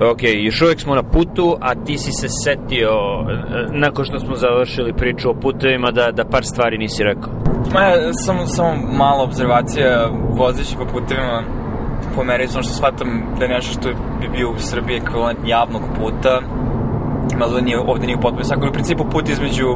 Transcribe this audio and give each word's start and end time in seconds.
Ok, 0.00 0.22
još 0.22 0.62
uvek 0.62 0.80
smo 0.80 0.94
na 0.94 1.02
putu, 1.02 1.56
a 1.60 1.74
ti 1.74 1.98
si 1.98 2.12
se 2.12 2.28
setio, 2.28 2.90
e, 2.90 3.66
nakon 3.70 4.04
što 4.04 4.18
smo 4.18 4.36
završili 4.36 4.92
priču 4.92 5.30
o 5.30 5.34
putevima, 5.34 5.90
da, 5.90 6.10
da 6.12 6.24
par 6.24 6.44
stvari 6.44 6.78
nisi 6.78 7.02
rekao. 7.02 7.32
Ma, 7.72 8.12
samo, 8.12 8.46
samo 8.46 8.74
mala 8.92 9.22
obzervacija, 9.22 10.08
vozeći 10.36 10.76
po 10.76 10.84
putevima 10.84 11.42
po 12.14 12.20
ono 12.20 12.62
što 12.62 12.74
shvatam 12.74 13.22
da 13.38 13.44
je 13.44 13.48
nešto 13.48 13.80
što 13.80 13.88
bi 14.20 14.28
bio 14.28 14.50
u 14.50 14.58
Srbiji 14.58 14.96
ekvivalent 14.96 15.38
javnog 15.46 15.82
puta, 15.98 16.40
malo 17.38 17.52
da 17.52 17.60
nije, 17.60 17.78
ovde 17.78 18.06
nije 18.06 18.16
u 18.16 18.20
potpuno. 18.20 18.44
Sako 18.44 18.68
u 18.68 18.72
principu 18.72 19.04
put 19.10 19.28
između 19.28 19.66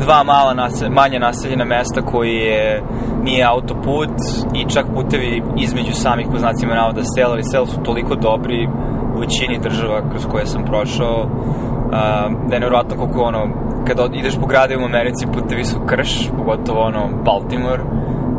dva 0.00 0.22
mala 0.24 0.54
nase, 0.54 0.88
manje 0.88 1.18
naseljena 1.18 1.64
mesta 1.64 2.02
koji 2.02 2.34
je, 2.34 2.82
nije 3.22 3.44
autoput 3.44 4.10
i 4.54 4.70
čak 4.74 4.86
putevi 4.94 5.42
između 5.56 5.92
samih 5.92 6.26
po 6.32 6.38
znacima 6.38 6.74
navoda 6.74 7.04
sela, 7.04 7.32
ali 7.32 7.44
sela 7.44 7.66
su 7.66 7.82
toliko 7.82 8.14
dobri 8.14 8.68
u 9.16 9.20
većini 9.20 9.58
država 9.58 10.10
kroz 10.10 10.26
koje 10.26 10.46
sam 10.46 10.64
prošao, 10.64 11.22
uh, 11.22 11.90
da 12.48 12.54
je 12.54 12.60
nevjerojatno 12.60 12.96
koliko 12.96 13.22
ono, 13.22 13.42
kada 13.86 14.08
ideš 14.12 14.36
po 14.40 14.46
gradima 14.46 14.82
u 14.82 14.86
Americi, 14.86 15.26
putevi 15.34 15.64
su 15.64 15.80
krš, 15.86 16.30
pogotovo 16.36 16.80
ono 16.80 17.08
Baltimore, 17.24 17.82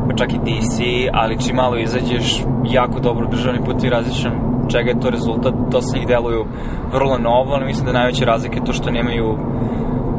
pa 0.09 0.15
čak 0.15 0.33
i 0.33 0.37
DC, 0.37 0.79
ali 1.13 1.41
čim 1.41 1.55
malo 1.55 1.77
izađeš, 1.77 2.43
jako 2.65 2.99
dobro 2.99 3.27
državni 3.27 3.65
putevi 3.65 3.89
različan 3.89 4.47
čega 4.71 4.89
je 4.89 4.99
to 4.99 5.09
rezultat, 5.09 5.53
dosta 5.71 5.97
njih 5.97 6.07
deluju 6.07 6.45
vrlo 6.93 7.17
novo, 7.17 7.53
ali 7.53 7.65
mislim 7.65 7.85
da 7.85 7.91
najveća 7.91 8.25
razlika 8.25 8.55
je 8.55 8.65
to 8.65 8.73
što 8.73 8.91
nemaju 8.91 9.37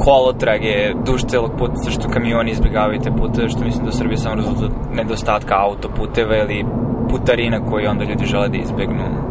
kolotrage 0.04 0.94
duž 1.06 1.22
celog 1.22 1.50
puta, 1.58 1.90
što 1.90 2.08
kamioni 2.08 2.50
izbjegavaju 2.50 3.00
te 3.00 3.10
puteve, 3.10 3.48
što 3.48 3.64
mislim 3.64 3.84
da 3.84 3.88
u 3.88 3.92
Srbiji 3.92 4.16
samo 4.16 4.34
rezultat 4.34 4.70
nedostatka 4.94 5.54
autoputeva 5.58 6.36
ili 6.36 6.64
putarina 7.10 7.64
koji 7.70 7.86
onda 7.86 8.04
ljudi 8.04 8.26
žele 8.26 8.48
da 8.48 8.56
izbegnu. 8.56 9.27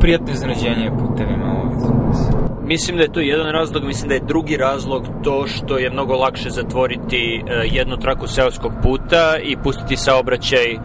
Prijatno 0.00 0.32
iznenađenje 0.32 0.90
putevima 0.98 1.62
ovde. 1.62 1.86
Mislim 2.64 2.96
da 2.96 3.02
je 3.02 3.12
to 3.12 3.20
jedan 3.20 3.52
razlog, 3.52 3.84
mislim 3.84 4.08
da 4.08 4.14
je 4.14 4.20
drugi 4.28 4.56
razlog 4.56 5.06
to 5.22 5.46
što 5.46 5.78
je 5.78 5.90
mnogo 5.90 6.14
lakše 6.14 6.50
zatvoriti 6.50 7.42
e, 7.46 7.68
jednu 7.72 7.96
traku 7.96 8.26
seoskog 8.26 8.72
puta 8.82 9.36
i 9.42 9.56
pustiti 9.56 9.96
saobraćaj 9.96 10.76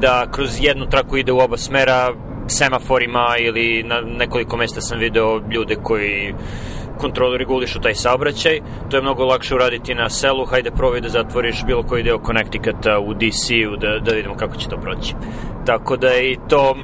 da 0.00 0.26
kroz 0.30 0.50
jednu 0.60 0.86
traku 0.86 1.16
ide 1.16 1.32
u 1.32 1.38
oba 1.38 1.56
smera 1.56 2.12
semaforima 2.46 3.26
ili 3.38 3.82
na 3.82 4.00
nekoliko 4.00 4.56
mesta 4.56 4.80
sam 4.80 4.98
video 4.98 5.40
ljude 5.50 5.74
koji 5.82 6.34
kontrolu 6.98 7.36
regulišu 7.36 7.80
taj 7.80 7.94
saobraćaj. 7.94 8.60
To 8.90 8.96
je 8.96 9.02
mnogo 9.02 9.24
lakše 9.24 9.54
uraditi 9.54 9.94
na 9.94 10.08
selu. 10.08 10.44
Hajde 10.44 10.70
probaj 10.70 11.00
da 11.00 11.08
zatvoriš 11.08 11.64
bilo 11.66 11.82
koji 11.82 12.02
deo 12.02 12.20
Connecticuta 12.26 12.98
u 13.00 13.14
DC-u 13.14 13.76
da, 13.76 13.98
da 13.98 14.14
vidimo 14.14 14.36
kako 14.36 14.56
će 14.56 14.68
to 14.68 14.76
proći. 14.76 15.14
Tako 15.66 15.96
da 15.96 16.16
i 16.16 16.36
to... 16.48 16.76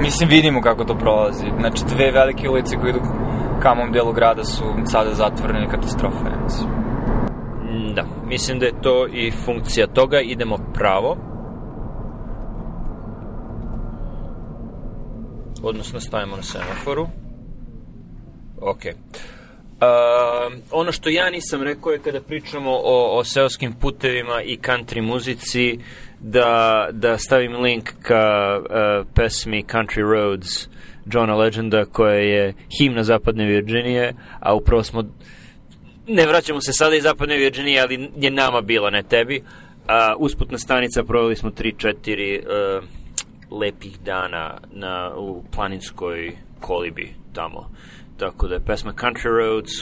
Mislim, 0.00 0.28
vidimo 0.28 0.62
kako 0.62 0.84
to 0.84 0.98
prolazi. 0.98 1.44
Znači, 1.58 1.84
dve 1.84 2.10
velike 2.10 2.48
ulice 2.48 2.76
koje 2.76 2.90
idu 2.90 3.00
ka 3.62 3.74
mom 3.74 3.92
delu 3.92 4.12
grada 4.12 4.44
su 4.44 4.64
sada 4.86 5.14
zatvorene 5.14 5.70
katastrofe. 5.70 6.30
Da, 7.94 8.04
mislim 8.26 8.58
da 8.58 8.66
je 8.66 8.82
to 8.82 9.06
i 9.06 9.30
funkcija 9.30 9.86
toga. 9.86 10.20
Idemo 10.20 10.58
pravo. 10.74 11.16
Odnosno 15.62 16.00
stavimo 16.00 16.36
na 16.36 16.42
semaforu. 16.42 17.06
Ok. 18.60 18.82
Uh, 18.84 20.52
ono 20.70 20.92
što 20.92 21.08
ja 21.08 21.30
nisam 21.30 21.62
rekao 21.62 21.92
je 21.92 21.98
kada 21.98 22.20
pričamo 22.20 22.70
o, 22.70 23.18
o 23.18 23.24
seoskim 23.24 23.72
putevima 23.72 24.42
i 24.42 24.58
country 24.58 25.02
muzici 25.02 25.78
da, 26.26 26.88
da 26.92 27.18
stavim 27.18 27.56
link 27.56 27.90
ka 28.02 28.58
uh, 28.58 29.06
pesmi 29.14 29.64
Country 29.64 30.02
Roads 30.12 30.68
Johna 31.06 31.34
Legenda 31.36 31.84
koja 31.84 32.14
je 32.14 32.54
himna 32.78 33.04
zapadne 33.04 33.44
Virginije, 33.44 34.14
a 34.40 34.54
upravo 34.54 34.82
smo 34.82 35.04
ne 36.06 36.26
vraćamo 36.26 36.60
se 36.60 36.72
sada 36.72 36.96
iz 36.96 37.02
zapadne 37.02 37.36
Virginije, 37.36 37.80
ali 37.80 38.10
je 38.16 38.30
nama 38.30 38.60
bila, 38.60 38.90
ne 38.90 39.02
tebi. 39.02 39.40
Uh, 39.40 39.90
usputna 40.18 40.58
stanica 40.58 41.04
proveli 41.04 41.36
smo 41.36 41.50
3-4 41.50 42.38
uh, 42.38 42.84
lepih 43.60 44.00
dana 44.00 44.58
na, 44.72 45.12
u 45.16 45.44
planinskoj 45.52 46.36
kolibi 46.60 47.14
tamo. 47.32 47.70
Tako 48.16 48.48
da 48.48 48.54
je 48.54 48.64
pesma 48.66 48.92
Country 48.92 49.36
Roads, 49.38 49.72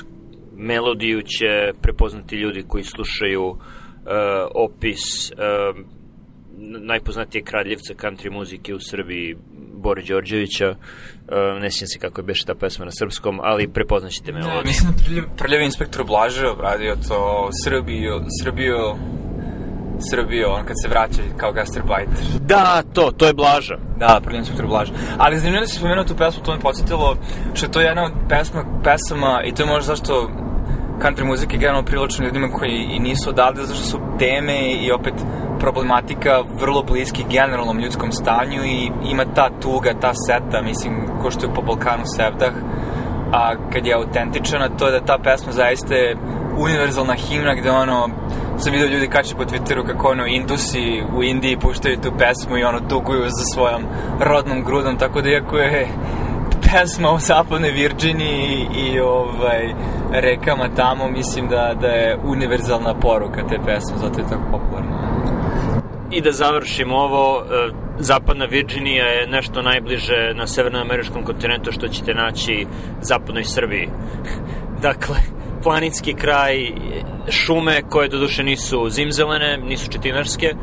melodiju 0.57 1.23
će 1.23 1.73
prepoznati 1.83 2.37
ljudi 2.37 2.65
koji 2.69 2.85
slušaju 2.85 3.45
uh, 3.47 3.59
opis 4.55 5.31
uh, 5.31 6.02
najpoznatije 6.63 7.43
kraljevca 7.43 7.95
country 7.95 8.31
muzike 8.31 8.75
u 8.75 8.81
Srbiji 8.81 9.37
Bore 9.75 10.03
Đorđevića 10.03 10.71
uh, 10.71 11.61
ne 11.61 11.71
sjećam 11.71 11.89
se 11.89 11.99
kako 11.99 12.21
je 12.21 12.25
beše 12.25 12.45
ta 12.45 12.55
pesma 12.55 12.85
na 12.85 12.91
srpskom 12.91 13.41
ali 13.43 13.69
prepoznaćete 13.69 14.33
melodiju 14.33 14.63
Da, 14.63 14.69
mislim 14.69 14.93
da 14.93 15.03
prljav, 15.05 15.25
prljavi 15.37 15.65
inspektor 15.65 16.05
Blaže 16.05 16.49
obradio 16.49 16.97
to 17.09 17.51
Srbiju, 17.65 18.25
Srbiju 18.43 18.95
Srbiju, 20.11 20.47
on 20.51 20.65
kad 20.67 20.77
se 20.83 20.89
vraća 20.89 21.23
kao 21.37 21.53
gastarbajter. 21.53 22.25
Da, 22.41 22.83
to, 22.93 23.11
to 23.17 23.27
je 23.27 23.35
Blaža. 23.35 23.77
Da, 23.97 24.21
prvi 24.25 24.39
inspektor 24.39 24.67
Blaža. 24.67 24.93
Ali 25.19 25.39
zanimljivo 25.39 25.61
da 25.61 25.67
si 25.67 25.77
spomenuo 25.77 26.05
tu 26.05 26.17
pesmu, 26.17 26.43
to 26.43 26.53
me 26.53 26.61
podsjetilo 26.61 27.17
što 27.55 27.67
je 27.67 27.73
to 27.73 27.81
jedna 27.81 28.05
od 28.05 28.13
pesma, 28.29 28.81
pesama 28.85 29.43
i 29.45 29.55
to 29.55 29.63
je 29.63 29.67
možda 29.67 29.87
zašto 29.87 30.31
country 31.03 31.25
muzike 31.25 31.57
generalno 31.57 31.85
privlačena 31.85 32.27
ljudima 32.27 32.49
koji 32.49 32.89
i 32.97 32.99
nisu 32.99 33.31
odavde, 33.31 33.63
zašto 33.63 33.85
su 33.85 33.99
teme 34.19 34.73
i 34.73 34.93
opet 34.93 35.15
problematika 35.61 36.43
vrlo 36.61 36.83
bliski 36.83 37.25
generalnom 37.31 37.79
ljudskom 37.79 38.13
stanju 38.13 38.65
i 38.65 38.91
ima 39.11 39.25
ta 39.35 39.51
tuga, 39.61 39.93
ta 40.01 40.13
seta, 40.27 40.63
mislim, 40.63 40.95
ko 41.23 41.31
što 41.31 41.47
je 41.47 41.55
po 41.55 41.63
Balkanu 41.63 42.03
Sevdah, 42.17 42.53
a 43.33 43.55
kad 43.73 43.87
je 43.87 43.95
autentičana, 43.95 44.69
to 44.69 44.87
je 44.87 44.93
da 44.93 45.07
ta 45.07 45.19
pesma 45.25 45.53
zaista 45.53 45.95
je 45.95 46.17
univerzalna 46.59 47.15
himna 47.15 47.55
gde 47.55 47.71
ono, 47.71 48.09
sam 48.59 48.73
vidio 48.73 48.89
ljudi 48.89 49.09
kače 49.09 49.35
po 49.35 49.45
Twitteru 49.45 49.87
kako 49.87 50.09
ono 50.09 50.27
Indusi 50.27 51.03
u 51.17 51.23
Indiji 51.23 51.57
puštaju 51.57 52.01
tu 52.01 52.13
pesmu 52.19 52.59
i 52.59 52.65
ono 52.65 52.81
tuguju 52.81 53.23
za 53.23 53.45
svojom 53.55 53.83
rodnom 54.21 54.65
grudom, 54.65 54.97
tako 54.97 55.21
da 55.21 55.31
iako 55.31 55.57
je 55.57 55.89
pesma 56.63 57.13
u 57.13 57.19
zapadnoj 57.19 57.71
Virginiji 57.71 58.67
i, 58.77 58.93
i 58.93 59.01
ovaj, 59.01 59.75
rekama 60.21 60.69
tamo, 60.77 61.11
mislim 61.11 61.49
da, 61.49 61.75
da 61.81 61.87
je 61.87 62.19
univerzalna 62.25 62.95
poruka 62.95 63.47
te 63.49 63.59
pesme, 63.67 63.97
zato 63.97 64.21
je 64.21 64.27
tako 64.29 64.43
popularna. 64.51 65.03
I 66.11 66.21
da 66.21 66.33
završim 66.33 66.93
ovo, 66.93 67.41
e, 67.41 67.71
zapadna 67.99 68.45
Virginija 68.45 69.05
je 69.05 69.27
nešto 69.27 69.63
najbliže 69.63 70.35
na 70.35 70.47
severnoameričkom 70.47 71.25
kontinentu 71.25 71.73
što 71.73 71.89
ćete 71.89 72.15
naći 72.15 72.67
zapadnoj 73.01 73.45
Srbiji. 73.45 73.89
dakle, 74.89 75.17
planinski 75.63 76.15
kraj, 76.15 76.57
šume 77.31 77.83
koje 77.91 78.09
doduše 78.09 78.43
nisu 78.43 78.89
zimzelene, 78.89 79.57
nisu 79.57 79.91
četinarske, 79.91 80.55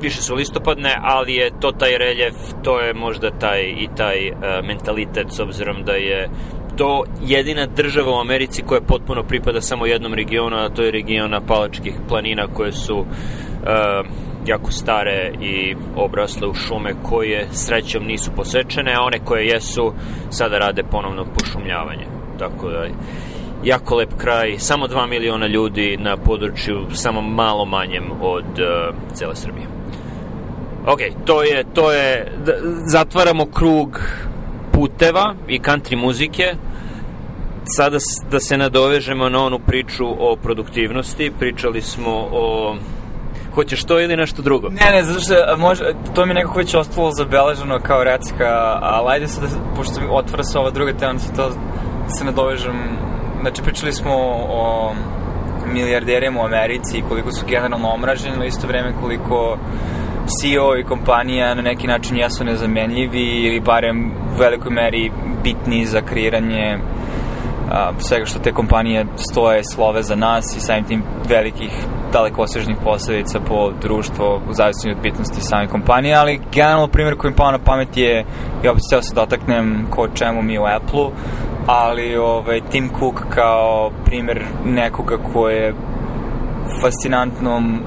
više 0.00 0.22
su 0.22 0.34
listopadne, 0.34 0.98
ali 1.02 1.34
je 1.34 1.50
to 1.60 1.72
taj 1.72 1.98
reljef, 1.98 2.34
to 2.62 2.80
je 2.80 2.94
možda 2.94 3.30
taj 3.30 3.62
i 3.62 3.88
taj 3.96 4.30
uh, 4.30 4.36
mentalitet 4.66 5.26
s 5.30 5.40
obzirom 5.40 5.82
da 5.82 5.92
je 5.92 6.28
to 6.76 7.04
jedina 7.22 7.66
država 7.66 8.16
u 8.16 8.20
Americi 8.20 8.62
koja 8.62 8.80
potpuno 8.80 9.22
pripada 9.22 9.60
samo 9.60 9.86
jednom 9.86 10.14
regionu, 10.14 10.56
a 10.56 10.68
to 10.68 10.82
je 10.82 10.90
region 10.90 11.34
Apalačkih 11.34 11.94
planina 12.08 12.46
koje 12.54 12.72
su 12.72 12.98
uh, 12.98 13.06
jako 14.46 14.70
stare 14.70 15.32
i 15.40 15.74
obrasle 15.96 16.48
u 16.48 16.54
šume 16.54 16.94
koje 17.02 17.48
srećom 17.52 18.04
nisu 18.04 18.30
posečene, 18.36 18.94
a 18.94 19.02
one 19.02 19.18
koje 19.24 19.46
jesu 19.46 19.92
sada 20.30 20.58
rade 20.58 20.82
ponovno 20.90 21.26
pošumljavanje. 21.38 22.06
Tako 22.38 22.68
da 22.68 22.86
jako 23.64 23.96
lep 23.96 24.10
kraj, 24.18 24.58
samo 24.58 24.86
2 24.86 25.08
miliona 25.08 25.46
ljudi 25.46 25.96
na 26.00 26.16
području 26.16 26.86
samo 26.92 27.20
malo 27.22 27.64
manjem 27.64 28.04
od 28.20 28.44
uh, 28.44 28.94
cele 29.12 29.36
Srbije. 29.36 29.66
Ok, 30.86 31.00
to 31.24 31.42
je, 31.42 31.64
to 31.74 31.92
je, 31.92 32.32
da, 32.46 32.52
zatvaramo 32.86 33.46
krug 33.46 34.00
puteva 34.74 35.34
i 35.48 35.60
country 35.60 35.96
muzike. 35.96 36.54
Sada 37.76 37.98
da 38.30 38.40
se 38.40 38.56
nadovežemo 38.56 39.28
na 39.28 39.44
onu 39.44 39.58
priču 39.58 40.06
o 40.18 40.36
produktivnosti, 40.36 41.32
pričali 41.38 41.82
smo 41.82 42.28
o 42.32 42.76
Hoćeš 43.54 43.84
to 43.84 44.00
ili 44.00 44.16
nešto 44.16 44.42
drugo? 44.42 44.68
Ne, 44.68 44.90
ne, 44.92 45.02
zato 45.02 45.20
što 45.20 45.56
može, 45.56 45.84
to 46.14 46.26
mi 46.26 46.34
nekako 46.34 46.58
već 46.58 46.74
ostalo 46.74 47.10
zabeleženo 47.12 47.78
kao 47.78 48.04
recka, 48.04 48.78
ali 48.82 49.12
ajde 49.12 49.28
sad, 49.28 49.42
da, 49.42 49.48
pošto 49.76 50.00
mi 50.00 50.06
otvara 50.10 50.44
se 50.44 50.58
ova 50.58 50.70
druga 50.70 50.92
tema, 50.92 51.12
da 51.12 51.18
se 51.18 51.34
to 51.36 51.48
da 51.48 52.08
se 52.08 52.24
nadovežem. 52.24 52.74
Znači, 53.40 53.62
pričali 53.62 53.92
smo 53.92 54.14
o 54.48 54.94
milijarderima 55.66 56.40
u 56.40 56.44
Americi 56.44 56.98
i 56.98 57.02
koliko 57.08 57.32
su 57.32 57.46
generalno 57.46 57.88
omraženi, 57.88 58.36
no 58.36 58.44
isto 58.44 58.66
vreme 58.66 58.92
koliko 59.00 59.58
CEO 60.26 60.76
i 60.76 60.84
kompanija 60.84 61.54
na 61.54 61.62
neki 61.62 61.86
način 61.86 62.16
jesu 62.16 62.44
nezamenljivi 62.44 63.46
ili 63.46 63.60
barem 63.60 64.06
u 64.06 64.38
velikoj 64.38 64.70
meri 64.70 65.10
bitni 65.42 65.86
za 65.86 66.00
kreiranje 66.00 66.78
a, 67.70 67.92
svega 67.98 68.26
što 68.26 68.38
te 68.38 68.52
kompanije 68.52 69.06
stoje, 69.16 69.64
slove 69.64 70.02
za 70.02 70.16
nas 70.16 70.56
i 70.56 70.60
samim 70.60 70.84
tim 70.84 71.02
velikih 71.28 71.70
dalekosežnih 72.12 72.76
posledica 72.84 73.40
po 73.40 73.72
društvo 73.82 74.40
u 74.50 74.54
zavisnosti 74.54 74.90
od 74.90 75.02
bitnosti 75.02 75.40
same 75.40 75.68
kompanije, 75.68 76.14
ali 76.14 76.40
generalno 76.52 76.88
primjer 76.88 77.16
koji 77.16 77.30
mi 77.30 77.36
pao 77.36 77.52
na 77.52 77.58
pamet 77.58 77.96
je, 77.96 78.24
i 78.64 78.68
opet 78.68 78.82
htio 78.86 79.02
se 79.02 79.14
dotaknem 79.14 79.86
ko 79.90 80.08
čemu 80.08 80.42
mi 80.42 80.58
u 80.58 80.64
Apple-u, 80.64 81.10
ali 81.66 82.16
ovaj, 82.16 82.60
Tim 82.70 82.90
Cook 82.98 83.20
kao 83.34 83.90
primjer 84.04 84.44
nekoga 84.64 85.16
ko 85.32 85.48
je 85.48 85.74
fascinantnom, 86.80 87.80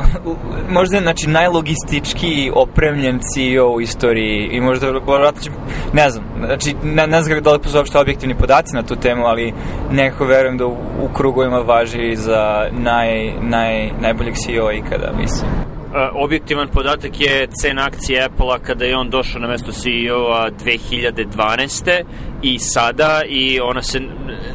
možda 0.69 0.99
znači 0.99 1.27
najlogistički 1.27 2.51
opremljen 2.55 3.19
CEO 3.19 3.67
u 3.67 3.81
istoriji 3.81 4.49
i 4.51 4.61
možda, 4.61 4.91
vratno 4.91 5.41
će, 5.41 5.49
ne 5.93 6.09
znam, 6.09 6.23
znači 6.45 6.75
ne, 6.83 7.07
ne 7.07 7.21
znam 7.21 7.43
da 7.43 7.53
li 7.53 7.59
postoje 7.59 7.79
uopšte 7.79 7.99
objektivni 7.99 8.37
podaci 8.37 8.75
na 8.75 8.83
tu 8.83 8.95
temu, 8.95 9.25
ali 9.25 9.53
nekako 9.91 10.25
verujem 10.25 10.57
da 10.57 10.65
u, 10.65 10.77
u 11.01 11.13
krugovima 11.13 11.57
važi 11.57 12.15
za 12.15 12.69
naj, 12.71 13.33
naj, 13.41 13.91
najboljeg 14.01 14.35
CEO 14.35 14.71
ikada, 14.71 15.11
mislim. 15.21 15.51
Uh, 15.87 15.93
objektivan 16.13 16.67
podatak 16.67 17.19
je 17.19 17.47
cena 17.61 17.85
akcije 17.85 18.23
Apple-a 18.23 18.59
kada 18.59 18.85
je 18.85 18.97
on 18.97 19.09
došao 19.09 19.41
na 19.41 19.47
mesto 19.47 19.71
CEO-a 19.71 20.49
2012. 20.65 22.03
i 22.41 22.59
sada 22.59 23.21
i 23.29 23.59
ona 23.59 23.81
se 23.81 23.99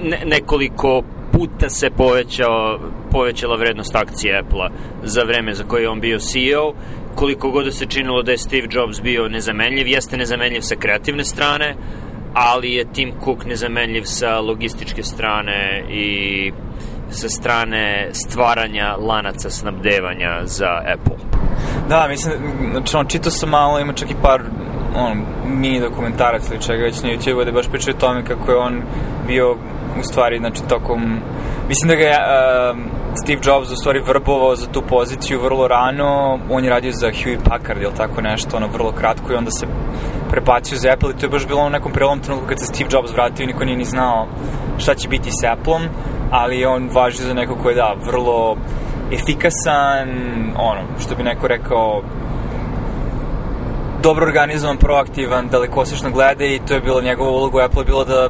ne, 0.02 0.22
nekoliko 0.24 1.02
puta 1.32 1.68
se 1.68 1.90
povećao, 1.90 2.78
povećala 3.10 3.56
vrednost 3.56 3.94
akcije 3.94 4.38
Apple-a 4.38 4.68
za 5.02 5.22
vreme 5.22 5.54
za 5.54 5.64
koje 5.64 5.82
je 5.82 5.88
on 5.88 6.00
bio 6.00 6.18
CEO. 6.18 6.72
Koliko 7.14 7.50
god 7.50 7.74
se 7.74 7.86
činilo 7.86 8.22
da 8.22 8.32
je 8.32 8.38
Steve 8.38 8.68
Jobs 8.70 9.00
bio 9.02 9.28
nezamenljiv, 9.28 9.88
jeste 9.88 10.16
nezamenljiv 10.16 10.60
sa 10.60 10.76
kreativne 10.76 11.24
strane, 11.24 11.76
ali 12.34 12.72
je 12.72 12.92
Tim 12.92 13.12
Cook 13.24 13.44
nezamenljiv 13.44 14.02
sa 14.04 14.40
logističke 14.40 15.02
strane 15.02 15.84
i 15.90 16.52
sa 17.10 17.28
strane 17.28 18.08
stvaranja 18.12 18.96
lanaca 18.96 19.50
snabdevanja 19.50 20.40
za 20.44 20.70
Apple. 20.94 21.16
Da, 21.88 22.08
mislim, 22.08 22.34
znači, 22.72 22.96
on 22.96 23.06
čitao 23.06 23.30
sam 23.30 23.48
malo, 23.48 23.80
ima 23.80 23.92
čak 23.92 24.10
i 24.10 24.14
par 24.22 24.42
on, 24.96 25.22
mini 25.46 25.80
dokumentarac 25.80 26.50
ili 26.50 26.60
čega 26.60 26.82
već 26.82 27.02
na 27.02 27.08
YouTube, 27.08 27.44
da 27.44 27.52
baš 27.52 27.68
pričaju 27.68 27.96
o 27.96 28.00
tome 28.00 28.24
kako 28.24 28.50
je 28.50 28.56
on 28.56 28.82
bio 29.26 29.56
u 30.00 30.02
stvari, 30.02 30.38
znači, 30.38 30.62
tokom... 30.68 31.20
Mislim 31.68 31.88
da 31.88 31.94
ga 31.94 32.02
je 32.02 32.18
uh, 32.18 32.78
Steve 33.14 33.40
Jobs 33.44 33.70
u 33.70 33.76
stvari 33.76 34.00
vrbovao 34.00 34.56
za 34.56 34.66
tu 34.66 34.82
poziciju 34.88 35.40
vrlo 35.40 35.68
rano, 35.68 36.38
on 36.50 36.64
je 36.64 36.70
radio 36.70 36.92
za 36.92 37.06
Hewlett 37.06 37.48
Packard 37.48 37.82
ili 37.82 37.94
tako 37.96 38.20
nešto, 38.20 38.56
ono, 38.56 38.66
vrlo 38.66 38.92
kratko 38.92 39.32
i 39.32 39.36
onda 39.36 39.50
se 39.50 39.66
prebacio 40.30 40.78
za 40.78 40.92
Apple 40.92 41.10
i 41.10 41.20
to 41.20 41.26
je 41.26 41.30
baš 41.30 41.46
bilo 41.46 41.66
u 41.66 41.70
nekom 41.70 41.92
prelom 41.92 42.20
trenutku 42.20 42.48
kad 42.48 42.60
se 42.60 42.66
Steve 42.66 42.90
Jobs 42.92 43.12
vratio, 43.12 43.46
niko 43.46 43.64
nije 43.64 43.76
ni 43.76 43.84
znao 43.84 44.26
šta 44.78 44.94
će 44.94 45.08
biti 45.08 45.30
s 45.30 45.44
Apple-om, 45.44 45.82
ali 46.30 46.64
on 46.64 46.88
važi 46.92 47.22
za 47.22 47.34
neko 47.34 47.56
ko 47.56 47.68
je, 47.68 47.74
da, 47.74 47.94
vrlo 48.06 48.56
efikasan, 49.12 50.08
ono, 50.56 50.80
što 51.00 51.14
bi 51.14 51.22
neko 51.22 51.48
rekao, 51.48 52.02
dobro 54.02 54.26
organizovan, 54.26 54.76
proaktivan, 54.76 55.48
dalekosešno 55.48 56.10
gleda 56.10 56.44
i 56.44 56.60
to 56.68 56.74
je 56.74 56.80
bilo 56.80 57.00
njegova 57.00 57.30
uloga 57.30 57.56
u 57.56 57.60
Apple 57.60 57.80
je 57.80 57.84
bilo 57.84 58.04
da 58.04 58.28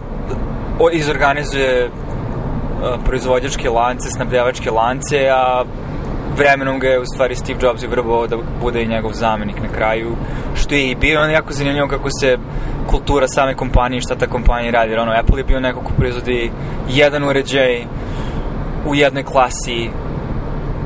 izorganizuje 0.93 1.91
proizvođačke 3.05 3.71
lance, 3.71 4.11
snabdevačke 4.11 4.71
lance, 4.71 5.29
a 5.31 5.65
vremenom 6.37 6.79
ga 6.79 6.89
je 6.89 7.01
u 7.01 7.05
stvari 7.15 7.35
Steve 7.35 7.59
Jobs 7.63 7.83
vrbao 7.83 8.27
da 8.27 8.37
bude 8.61 8.83
i 8.83 8.89
njegov 8.89 9.13
zamenik 9.13 9.57
na 9.63 9.69
kraju, 9.77 10.17
što 10.55 10.75
je 10.75 10.91
i 10.91 10.95
bio 10.95 11.23
on 11.23 11.31
jako 11.31 11.53
zanimljivo 11.53 11.89
kako 11.89 12.09
se 12.21 12.39
kultura 12.87 13.29
same 13.29 13.55
kompanije, 13.55 14.01
šta 14.01 14.15
ta 14.15 14.27
kompanija 14.27 14.73
radi, 14.73 14.93
jer 14.93 15.01
ono, 15.01 15.13
Apple 15.13 15.41
je 15.41 15.45
bio 15.45 15.61
neko 15.61 15.81
ko 15.81 15.93
proizvodi 15.99 16.51
jedan 16.89 17.25
uređaj 17.25 17.85
u 18.87 18.95
jednoj 18.95 19.23
klasi 19.23 19.91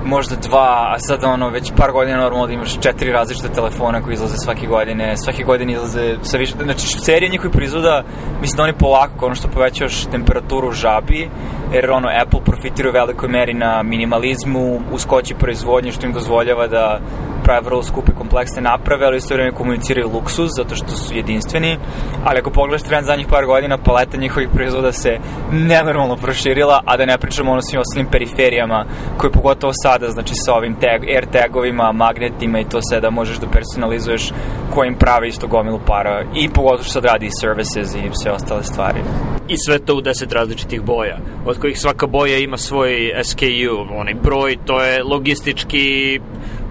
možda 0.07 0.37
dva, 0.37 0.93
a 0.95 0.99
sad 0.99 1.25
ono, 1.25 1.49
već 1.49 1.73
par 1.77 1.93
godina 1.93 2.17
normalno 2.17 2.47
da 2.47 2.53
imaš 2.53 2.81
četiri 2.81 3.13
različite 3.13 3.49
telefona 3.49 4.03
koji 4.03 4.15
izlaze 4.15 4.37
svake 4.37 4.67
godine, 4.67 5.17
svake 5.17 5.43
godine 5.43 5.73
izlaze 5.73 6.17
sa 6.23 6.37
više, 6.37 6.55
znači 6.63 6.87
serija 6.87 7.31
njihovih 7.31 7.53
proizvoda, 7.53 8.03
mislim 8.41 8.57
da 8.57 8.63
oni 8.63 8.73
polako, 8.73 9.27
ono 9.27 9.35
što 9.35 9.49
povećaš 9.49 10.05
temperaturu 10.05 10.73
žabi, 10.73 11.31
jer 11.73 11.91
ono, 11.91 12.09
Apple 12.23 12.41
profitira 12.45 12.89
u 12.89 12.93
velikoj 12.93 13.29
meri 13.29 13.55
na 13.55 13.83
minimalizmu, 13.83 14.81
uskoći 14.93 15.35
proizvodnje, 15.35 15.93
što 15.93 16.07
im 16.07 16.13
dozvoljava 16.13 16.67
da 16.67 17.01
prave 17.47 17.61
vrlo 17.65 17.83
skupe 17.83 18.13
kompleksne 18.13 18.63
naprave, 18.63 19.07
ali 19.07 19.17
isto 19.17 19.35
vreme 19.35 19.53
komuniciraju 19.53 20.11
luksuz, 20.15 20.49
zato 20.57 20.75
što 20.75 20.89
su 20.89 21.15
jedinstveni, 21.15 21.79
ali 22.25 22.39
ako 22.39 22.51
pogledaš 22.51 22.83
trend 22.83 23.07
zadnjih 23.07 23.27
par 23.31 23.47
godina, 23.47 23.79
paleta 23.79 24.17
njihovih 24.17 24.49
proizvoda 24.55 24.93
se 24.93 25.19
nenormalno 25.53 26.17
proširila, 26.17 26.81
a 26.85 26.97
da 26.97 27.07
ne 27.07 27.19
pričamo 27.19 27.53
ono 27.53 27.63
svim 27.63 27.81
ostalim 27.81 28.11
periferijama, 28.11 28.85
koje 29.17 29.31
pogotovo 29.31 29.73
sada, 29.83 30.11
znači 30.11 30.35
sa 30.35 30.55
ovim 30.55 30.75
tag, 30.75 31.05
air 31.09 31.27
tagovima, 31.33 31.93
magnetima 31.93 32.61
i 32.61 32.69
to 32.69 32.81
sve 32.83 33.01
da 33.01 33.11
možeš 33.11 33.37
da 33.37 33.47
personalizuješ 33.47 34.33
kojim 34.75 34.95
prave 34.95 35.29
isto 35.29 35.47
gomilu 35.47 35.81
para 35.87 36.25
i 36.35 36.49
pogotovo 36.49 36.83
što 36.83 36.93
sad 36.93 37.05
radi 37.05 37.29
services 37.41 37.95
i 37.95 38.11
sve 38.23 38.33
ostale 38.33 38.63
stvari. 38.63 39.01
I 39.49 39.55
sve 39.67 39.79
to 39.79 39.95
u 39.95 40.01
deset 40.01 40.33
različitih 40.33 40.83
boja, 40.83 41.19
od 41.47 41.59
kojih 41.61 41.79
svaka 41.79 42.07
boja 42.07 42.39
ima 42.39 42.57
svoj 42.57 43.13
SKU, 43.25 43.95
onaj 43.97 44.15
broj, 44.15 44.57
to 44.65 44.83
je 44.83 45.03
logistički 45.03 46.21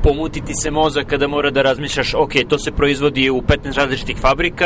pomutiti 0.05 0.53
se 0.53 0.71
mozak 0.71 1.07
kada 1.07 1.27
mora 1.27 1.49
da 1.51 1.61
razmišljaš, 1.61 2.13
ok, 2.13 2.31
to 2.49 2.57
se 2.59 2.71
proizvodi 2.71 3.29
u 3.29 3.41
15 3.41 3.77
različitih 3.77 4.17
fabrika 4.17 4.65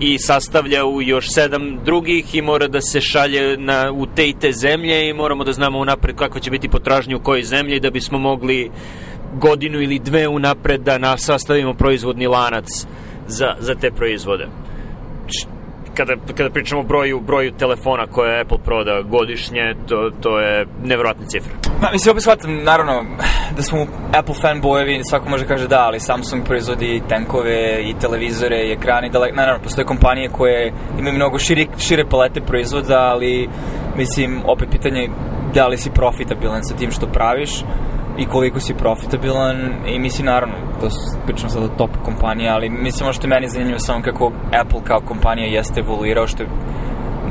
i 0.00 0.18
sastavlja 0.18 0.84
u 0.86 1.02
još 1.02 1.32
sedam 1.32 1.78
drugih 1.84 2.34
i 2.34 2.42
mora 2.42 2.68
da 2.68 2.80
se 2.80 3.00
šalje 3.00 3.56
na, 3.56 3.92
u 3.92 4.06
te 4.06 4.28
i 4.28 4.34
te 4.40 4.52
zemlje 4.52 5.08
i 5.08 5.12
moramo 5.12 5.44
da 5.44 5.52
znamo 5.52 5.78
unapred 5.78 6.16
kakva 6.16 6.40
će 6.40 6.50
biti 6.50 6.68
potražnja 6.68 7.16
u 7.16 7.22
kojoj 7.22 7.42
zemlji 7.42 7.80
da 7.80 7.90
bismo 7.90 8.18
mogli 8.18 8.70
godinu 9.40 9.82
ili 9.82 9.98
dve 9.98 10.28
unapred 10.28 10.80
da 10.80 10.98
nas 10.98 11.24
sastavimo 11.24 11.74
proizvodni 11.74 12.26
lanac 12.26 12.66
za, 13.26 13.56
za 13.60 13.74
te 13.74 13.90
proizvode 13.90 14.46
kada, 15.94 16.12
kada 16.36 16.50
pričamo 16.50 16.80
o 16.80 16.84
broju, 16.84 17.20
broju 17.20 17.52
telefona 17.52 18.06
koje 18.06 18.40
Apple 18.40 18.58
proda 18.64 19.02
godišnje, 19.02 19.74
to, 19.88 20.10
to 20.20 20.40
je 20.40 20.66
nevjerojatna 20.84 21.26
cifra. 21.26 21.52
Da, 21.80 21.90
mislim, 21.92 22.10
opet 22.12 22.22
shvatam, 22.22 22.64
naravno, 22.64 23.04
da 23.56 23.62
smo 23.62 23.86
Apple 24.18 24.34
fanbojevi, 24.42 25.00
svako 25.04 25.28
može 25.28 25.46
kaže 25.46 25.68
da, 25.68 25.80
ali 25.80 26.00
Samsung 26.00 26.44
proizvodi 26.44 27.02
tenkove 27.08 27.82
i 27.82 27.94
televizore 28.00 28.56
i 28.56 28.72
ekrane, 28.72 29.08
da, 29.08 29.18
naravno, 29.32 29.62
postoje 29.62 29.84
kompanije 29.84 30.28
koje 30.28 30.72
imaju 30.98 31.14
mnogo 31.14 31.38
širi, 31.38 31.68
šire 31.78 32.04
palete 32.10 32.40
proizvoda, 32.40 32.98
ali, 32.98 33.48
mislim, 33.96 34.42
opet 34.46 34.68
pitanje 34.70 35.08
da 35.54 35.66
li 35.66 35.76
si 35.76 35.90
profitabilan 35.90 36.64
sa 36.64 36.76
tim 36.76 36.90
što 36.90 37.06
praviš, 37.06 37.50
i 38.18 38.26
koliko 38.26 38.60
si 38.60 38.74
profitabilan 38.74 39.56
i 39.86 39.98
mislim 39.98 40.26
naravno, 40.26 40.54
to 40.80 40.88
pričam 41.26 41.50
sada 41.50 41.68
top 41.68 41.90
kompanija, 42.04 42.54
ali 42.54 42.70
mislim 42.70 43.12
što 43.12 43.26
je 43.26 43.28
meni 43.28 43.48
zanimljivo 43.48 43.78
samo 43.78 44.02
kako 44.02 44.32
Apple 44.60 44.80
kao 44.84 45.00
kompanija 45.00 45.46
jeste 45.46 45.80
evoluirao, 45.80 46.26
što 46.26 46.44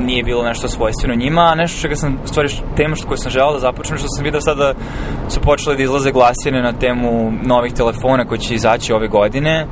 nije 0.00 0.22
bilo 0.22 0.42
nešto 0.42 0.68
svojstveno 0.68 1.14
njima, 1.14 1.40
a 1.40 1.54
nešto 1.54 1.80
čega 1.80 1.96
sam, 1.96 2.18
stvari, 2.24 2.48
tema 2.76 2.96
što 2.96 3.08
koju 3.08 3.18
sam 3.18 3.30
želao 3.30 3.52
da 3.52 3.58
započnem, 3.58 3.98
što 3.98 4.08
sam 4.08 4.24
vidio 4.24 4.40
sada 4.40 4.74
su 5.28 5.40
počele 5.40 5.76
da 5.76 5.82
izlaze 5.82 6.12
glasine 6.12 6.62
na 6.62 6.72
temu 6.72 7.32
novih 7.42 7.72
telefona 7.72 8.24
koji 8.24 8.38
će 8.38 8.54
izaći 8.54 8.92
ove 8.92 9.08
godine, 9.08 9.66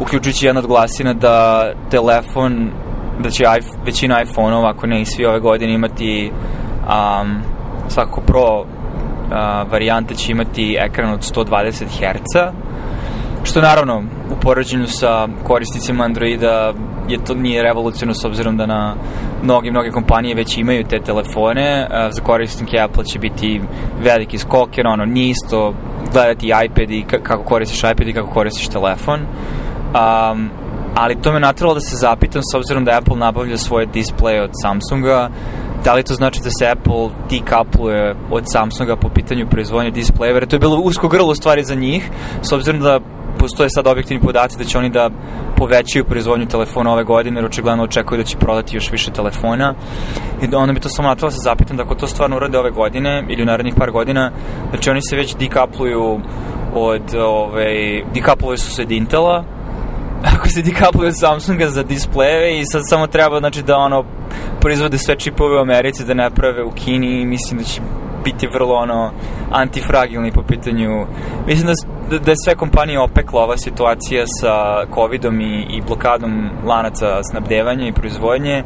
uključujući 0.00 0.46
jedna 0.46 0.60
od 0.60 0.66
glasina 0.66 1.12
da 1.12 1.66
telefon, 1.90 2.70
da 3.20 3.30
će 3.30 3.44
većina 3.86 4.22
iPhone-ova, 4.22 4.70
ako 4.70 4.86
ne 4.86 5.00
i 5.00 5.04
svi 5.04 5.26
ove 5.26 5.40
godine, 5.40 5.72
imati 5.72 6.32
um, 6.32 7.42
svakako 7.88 8.20
Pro 8.20 8.64
a, 9.30 9.64
varijante 9.70 10.14
će 10.14 10.32
imati 10.32 10.76
ekran 10.80 11.12
od 11.12 11.20
120 11.20 11.84
Hz, 11.84 12.36
što 13.44 13.60
naravno 13.60 14.02
u 14.30 14.40
poređenju 14.40 14.86
sa 14.86 15.28
korisnicima 15.44 16.04
Androida 16.04 16.72
je 17.08 17.24
to 17.24 17.34
nije 17.34 17.62
revolucionno 17.62 18.14
s 18.14 18.24
obzirom 18.24 18.56
da 18.56 18.66
na 18.66 18.94
mnogi, 19.42 19.70
mnoge 19.70 19.90
kompanije 19.90 20.34
već 20.34 20.58
imaju 20.58 20.84
te 20.84 21.00
telefone, 21.00 21.88
za 22.10 22.22
korisnike 22.22 22.80
Apple 22.80 23.04
će 23.04 23.18
biti 23.18 23.60
veliki 24.02 24.38
skok, 24.38 24.78
jer 24.78 24.86
ono, 24.86 25.04
nije 25.04 25.30
isto 25.30 25.74
gledati 26.12 26.52
iPad 26.64 26.90
i 26.90 27.04
kako 27.22 27.42
koristiš 27.44 27.78
iPad 27.78 28.08
i 28.08 28.12
kako 28.12 28.30
koristiš 28.30 28.68
telefon. 28.68 29.20
Um, 29.20 30.50
ali 30.94 31.22
to 31.22 31.32
me 31.32 31.40
natralo 31.40 31.74
da 31.74 31.80
se 31.80 31.96
zapitam 31.96 32.42
s 32.52 32.54
obzirom 32.54 32.84
da 32.84 32.98
Apple 32.98 33.16
nabavlja 33.16 33.56
svoje 33.56 33.86
displeje 33.86 34.42
od 34.42 34.50
Samsunga 34.62 35.30
da 35.84 35.94
li 35.94 36.02
to 36.02 36.14
znači 36.14 36.40
da 36.44 36.50
se 36.50 36.70
Apple 36.70 37.08
dekapluje 37.30 38.14
od 38.30 38.44
Samsunga 38.52 38.96
po 38.96 39.08
pitanju 39.08 39.46
proizvodnje 39.50 39.92
jer 40.20 40.46
to 40.46 40.56
je 40.56 40.60
bilo 40.60 40.76
usko 40.76 41.08
grlo 41.08 41.34
stvari 41.34 41.64
za 41.64 41.74
njih, 41.74 42.10
s 42.42 42.52
obzirom 42.52 42.80
da 42.80 43.00
postoje 43.38 43.70
sad 43.70 43.86
objektivni 43.86 44.22
podaci 44.22 44.58
da 44.58 44.64
će 44.64 44.78
oni 44.78 44.90
da 44.90 45.10
povećaju 45.56 46.04
proizvodnju 46.04 46.46
telefona 46.46 46.92
ove 46.92 47.04
godine, 47.04 47.38
jer 47.40 47.46
očigledno 47.46 47.84
očekuju 47.84 48.18
da 48.18 48.24
će 48.24 48.36
prodati 48.36 48.76
još 48.76 48.92
više 48.92 49.10
telefona. 49.10 49.74
I 50.42 50.54
onda 50.54 50.72
mi 50.72 50.80
to 50.80 50.88
samo 50.88 51.08
natralo 51.08 51.30
da 51.30 51.36
se 51.36 51.44
zapitam 51.44 51.76
da 51.76 51.82
ako 51.82 51.94
to 51.94 52.06
stvarno 52.06 52.36
urade 52.36 52.58
ove 52.58 52.70
godine 52.70 53.24
ili 53.28 53.42
u 53.42 53.46
narednih 53.46 53.74
par 53.74 53.90
godina, 53.90 54.30
znači 54.70 54.90
oni 54.90 55.00
se 55.02 55.16
već 55.16 55.36
dekapluju 55.36 56.20
od, 56.74 57.14
ovaj, 57.14 58.04
dekapluju 58.14 58.58
su 58.58 58.70
se 58.70 58.82
od 58.82 58.90
Intela, 58.90 59.44
ako 60.36 60.48
se 60.48 60.62
dekapluju 60.62 61.08
od 61.08 61.18
Samsunga 61.18 61.68
za 61.68 61.82
displejeve 61.82 62.60
i 62.60 62.64
sad 62.64 62.82
samo 62.88 63.06
treba 63.06 63.38
znači 63.38 63.62
da 63.62 63.76
ono 63.76 64.04
proizvode 64.62 64.98
sve 64.98 65.16
čipove 65.16 65.56
u 65.56 65.60
Americi 65.60 66.04
da 66.04 66.14
ne 66.14 66.30
prave 66.30 66.64
u 66.64 66.70
Kini 66.70 67.20
i 67.20 67.26
mislim 67.26 67.58
da 67.58 67.64
će 67.64 67.80
biti 68.24 68.46
vrlo 68.46 68.74
ono 68.74 69.12
antifragilni 69.50 70.32
po 70.32 70.42
pitanju 70.42 71.06
mislim 71.46 71.66
da, 71.66 71.72
da, 72.12 72.18
da 72.18 72.30
je 72.30 72.36
sve 72.44 72.54
kompanije 72.54 73.00
opekla 73.00 73.42
ova 73.42 73.56
situacija 73.56 74.24
sa 74.40 74.84
covidom 74.94 75.40
i, 75.40 75.66
i 75.70 75.82
blokadom 75.86 76.50
lanaca 76.66 77.22
snabdevanja 77.30 77.86
i 77.86 77.92
proizvodnje 77.92 78.64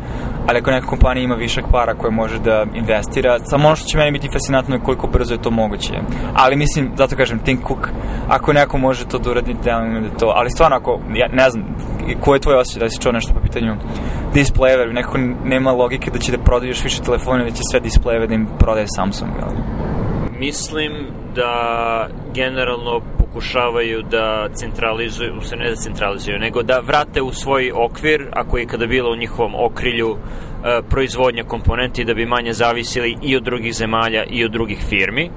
ali 0.49 0.59
ako 0.59 0.71
neka 0.71 0.87
kompanija 0.87 1.25
ima 1.25 1.35
višak 1.35 1.65
para 1.73 1.95
koje 1.95 2.11
može 2.11 2.39
da 2.39 2.65
investira 2.75 3.39
samo 3.39 3.67
ono 3.67 3.77
što 3.77 3.89
će 3.89 3.99
meni 3.99 4.13
biti 4.13 4.29
fascinantno 4.33 4.75
je 4.75 4.81
koliko 4.81 5.07
brzo 5.07 5.35
je 5.35 5.43
to 5.43 5.51
moguće. 5.51 5.93
Ali 6.35 6.57
mislim, 6.57 6.93
zato 6.97 7.17
kažem, 7.17 7.39
Tim 7.39 7.59
Cook 7.69 7.89
ako 8.29 8.53
neko 8.53 8.79
može 8.79 9.05
to 9.05 9.19
da 9.19 9.31
uradi, 9.31 9.55
da 9.65 9.81
da 10.03 10.19
to. 10.19 10.33
Ali 10.35 10.51
stvarno 10.51 10.77
ako, 10.77 11.01
ja 11.15 11.29
ne 11.33 11.51
znam 11.51 11.65
ko 12.21 12.35
je 12.35 12.41
tvoj 12.41 12.55
osjećaj 12.55 12.81
da 12.81 12.91
si 12.91 13.01
čuo 13.01 13.13
nešto 13.13 13.35
po 13.35 13.41
pitanju 13.41 13.77
displejeva, 14.35 14.93
nekako 14.93 15.19
nema 15.45 15.73
logike 15.73 16.11
da 16.11 16.19
će 16.19 16.33
da 16.33 16.39
prodaje 16.39 16.69
još 16.69 16.85
više 16.85 17.03
telefona, 17.03 17.45
da 17.45 17.51
će 17.51 17.63
sve 17.71 17.81
displejeve 17.81 18.27
da 18.27 18.35
im 18.35 18.49
prodaje 18.59 18.87
Samsung, 18.97 19.31
jel? 19.39 19.49
Mislim 20.39 20.93
da 21.35 22.09
generalno 22.35 23.01
pokušavaju 23.37 24.03
da 24.03 24.49
centralizuju, 24.55 25.41
se 25.43 25.57
ne 25.57 25.69
da 25.71 25.77
centralizuju, 25.77 26.39
nego 26.39 26.63
da 26.63 26.81
vrate 26.81 27.23
u 27.23 27.33
svoj 27.33 27.73
okvir, 27.75 28.29
ako 28.33 28.59
je 28.59 28.67
kada 28.67 28.87
bilo 28.87 29.13
u 29.13 29.17
njihovom 29.17 29.55
okrilju 29.55 30.17
e, 30.17 30.81
proizvodnja 30.91 31.45
komponenti, 31.45 32.05
da 32.05 32.15
bi 32.15 32.27
manje 32.27 32.53
zavisili 32.53 33.17
i 33.23 33.37
od 33.37 33.43
drugih 33.43 33.75
zemalja 33.75 34.25
i 34.31 34.45
od 34.45 34.53
drugih 34.53 34.79
firmi. 34.89 35.31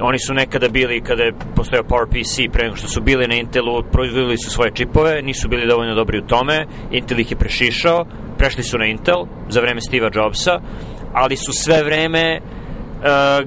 Oni 0.00 0.18
su 0.18 0.34
nekada 0.34 0.68
bili, 0.68 1.00
kada 1.00 1.22
je 1.22 1.32
postojao 1.56 1.84
PowerPC, 1.84 2.50
pre 2.52 2.64
nego 2.64 2.76
što 2.76 2.88
su 2.88 3.00
bili 3.00 3.28
na 3.28 3.34
Intelu, 3.34 3.82
proizvodili 3.82 4.36
su 4.38 4.50
svoje 4.50 4.70
čipove, 4.74 5.22
nisu 5.22 5.48
bili 5.48 5.66
dovoljno 5.66 5.94
dobri 5.94 6.18
u 6.18 6.26
tome, 6.26 6.66
Intel 6.90 7.20
ih 7.20 7.30
je 7.30 7.36
prešišao, 7.36 8.06
prešli 8.38 8.62
su 8.62 8.78
na 8.78 8.86
Intel 8.86 9.24
za 9.48 9.60
vreme 9.60 9.80
Steve'a 9.80 10.16
Jobsa, 10.16 10.60
ali 11.12 11.36
su 11.36 11.52
sve 11.52 11.82
vreme 11.82 12.40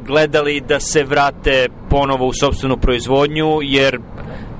gledali 0.05 0.61
da 0.61 0.79
se 0.79 1.03
vrate 1.03 1.67
ponovo 1.89 2.27
u 2.27 2.33
sobstvenu 2.33 2.77
proizvodnju, 2.77 3.59
jer 3.61 3.99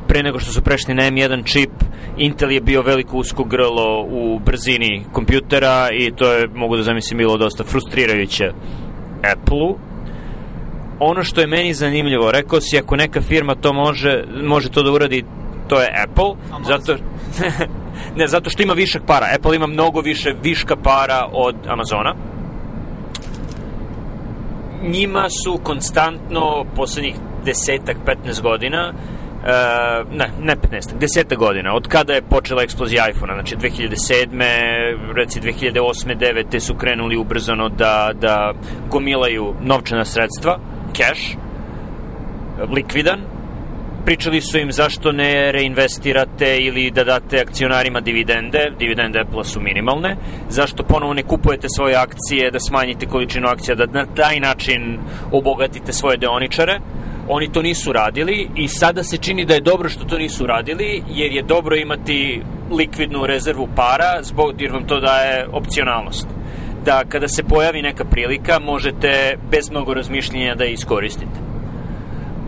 pre 0.08 0.24
nego 0.24 0.40
što 0.40 0.52
su 0.52 0.62
prešli 0.62 0.94
na 0.94 1.04
M1 1.04 1.54
čip, 1.54 1.72
Intel 2.18 2.52
je 2.52 2.62
bio 2.62 2.82
veliko 2.82 3.18
usko 3.18 3.44
grlo 3.44 4.06
u 4.10 4.40
brzini 4.40 5.04
kompjutera 5.14 5.90
i 5.92 6.12
to 6.12 6.32
je, 6.32 6.48
mogu 6.48 6.78
da 6.78 6.84
zamislim, 6.84 7.18
bilo 7.18 7.38
dosta 7.38 7.64
frustrirajuće 7.64 8.52
Apple-u. 9.34 9.78
Ono 11.00 11.24
što 11.24 11.42
je 11.42 11.48
meni 11.48 11.74
zanimljivo, 11.74 12.32
rekao 12.32 12.62
si, 12.62 12.78
ako 12.78 12.96
neka 12.96 13.22
firma 13.22 13.56
to 13.56 13.74
može, 13.74 14.24
može 14.44 14.70
to 14.70 14.84
da 14.84 14.92
uradi, 14.92 15.24
to 15.68 15.82
je 15.82 15.94
Apple, 16.04 16.32
zato 16.68 16.96
ne, 18.18 18.28
zato 18.28 18.50
što 18.50 18.64
ima 18.64 18.74
višak 18.74 19.02
para. 19.08 19.28
Apple 19.36 19.56
ima 19.56 19.68
mnogo 19.68 20.02
više 20.02 20.36
viška 20.44 20.76
para 20.76 21.28
od 21.32 21.56
Amazona. 21.68 22.16
Njima 24.90 25.30
su 25.30 25.60
konstantno 25.64 26.66
poslednjih 26.76 27.16
desetak, 27.46 27.98
15 28.06 28.42
godina 28.42 28.94
Uh, 29.46 29.52
ne, 30.12 30.32
ne 30.42 30.56
15, 30.56 30.98
10 31.00 31.38
godina, 31.38 31.74
od 31.74 31.88
kada 31.88 32.14
je 32.14 32.22
počela 32.22 32.64
eksplozija 32.64 33.10
iPhone-a, 33.10 33.34
znači 33.34 33.56
2007. 33.56 35.14
reci 35.16 35.42
2008. 35.42 36.18
9. 36.18 36.60
su 36.60 36.76
krenuli 36.76 37.18
ubrzano 37.18 37.70
da, 37.70 38.12
da 38.14 38.54
gomilaju 38.90 39.54
novčana 39.62 40.06
sredstva, 40.06 40.60
cash, 40.94 41.38
likvidan, 42.76 43.20
pričali 44.06 44.42
su 44.42 44.58
im 44.58 44.72
zašto 44.72 45.12
ne 45.12 45.52
reinvestirate 45.52 46.58
ili 46.58 46.92
da 46.92 47.04
date 47.04 47.40
akcionarima 47.40 48.00
dividende, 48.00 48.72
dividende 48.80 49.20
Apple 49.20 49.44
su 49.44 49.62
minimalne, 49.62 50.18
zašto 50.50 50.84
ponovo 50.84 51.14
ne 51.14 51.24
kupujete 51.24 51.68
svoje 51.70 51.96
akcije, 51.96 52.52
da 52.52 52.60
smanjite 52.60 53.06
količinu 53.06 53.48
akcija, 53.48 53.76
da 53.76 53.86
na 53.86 54.06
taj 54.06 54.40
način 54.40 55.00
obogatite 55.32 55.94
svoje 55.94 56.18
deoničare, 56.18 56.80
oni 57.28 57.52
to 57.52 57.62
nisu 57.62 57.94
radili 57.94 58.50
i 58.56 58.68
sada 58.68 59.04
se 59.04 59.18
čini 59.18 59.46
da 59.46 59.54
je 59.54 59.62
dobro 59.62 59.90
što 59.90 60.06
to 60.06 60.18
nisu 60.18 60.46
radili, 60.46 61.04
jer 61.10 61.32
je 61.32 61.42
dobro 61.42 61.76
imati 61.76 62.42
likvidnu 62.72 63.26
rezervu 63.26 63.68
para, 63.76 64.24
zbog, 64.24 64.62
jer 64.62 64.72
vam 64.72 64.88
to 64.88 65.00
daje 65.00 65.48
opcionalnost. 65.52 66.28
Da 66.86 67.04
kada 67.10 67.28
se 67.28 67.44
pojavi 67.44 67.82
neka 67.82 68.06
prilika, 68.06 68.60
možete 68.60 69.38
bez 69.52 69.70
mnogo 69.70 69.94
razmišljenja 69.94 70.56
da 70.56 70.64
je 70.64 70.74
iskoristite 70.74 71.45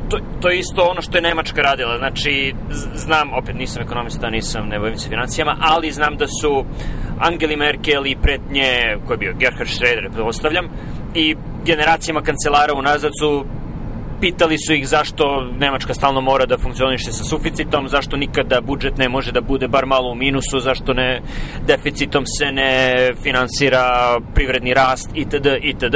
to, 0.09 0.19
to 0.41 0.49
je 0.49 0.59
isto 0.59 0.81
ono 0.81 1.01
što 1.01 1.17
je 1.17 1.21
Nemačka 1.21 1.61
radila. 1.61 1.97
Znači, 1.97 2.53
znam, 2.95 3.33
opet 3.33 3.55
nisam 3.55 3.83
ekonomista, 3.83 4.29
nisam, 4.29 4.67
ne 4.67 4.79
bavim 4.79 4.97
se 4.97 5.09
financijama, 5.09 5.57
ali 5.59 5.91
znam 5.91 6.17
da 6.17 6.27
su 6.27 6.65
Angeli 7.19 7.55
Merkel 7.55 8.05
i 8.05 8.15
pred 8.21 8.41
nje, 8.51 8.97
ko 9.07 9.13
je 9.13 9.17
bio 9.17 9.33
Gerhard 9.39 9.69
Schröder, 9.69 10.11
pretpostavljam, 10.13 10.67
i 11.15 11.35
generacijama 11.65 12.21
kancelara 12.21 12.73
unazad 12.73 13.11
su 13.21 13.45
pitali 14.19 14.57
su 14.57 14.73
ih 14.73 14.87
zašto 14.87 15.47
Nemačka 15.59 15.93
stalno 15.93 16.21
mora 16.21 16.45
da 16.45 16.57
funkcioniše 16.57 17.11
sa 17.11 17.23
suficitom, 17.23 17.87
zašto 17.89 18.17
nikada 18.17 18.61
budžet 18.61 18.97
ne 18.97 19.09
može 19.09 19.31
da 19.31 19.41
bude 19.41 19.67
bar 19.67 19.85
malo 19.85 20.11
u 20.11 20.15
minusu, 20.15 20.59
zašto 20.59 20.93
ne 20.93 21.21
deficitom 21.67 22.25
se 22.25 22.51
ne 22.51 22.95
finansira 23.23 24.17
privredni 24.33 24.73
rast 24.73 25.09
itd. 25.13 25.47
itd. 25.61 25.95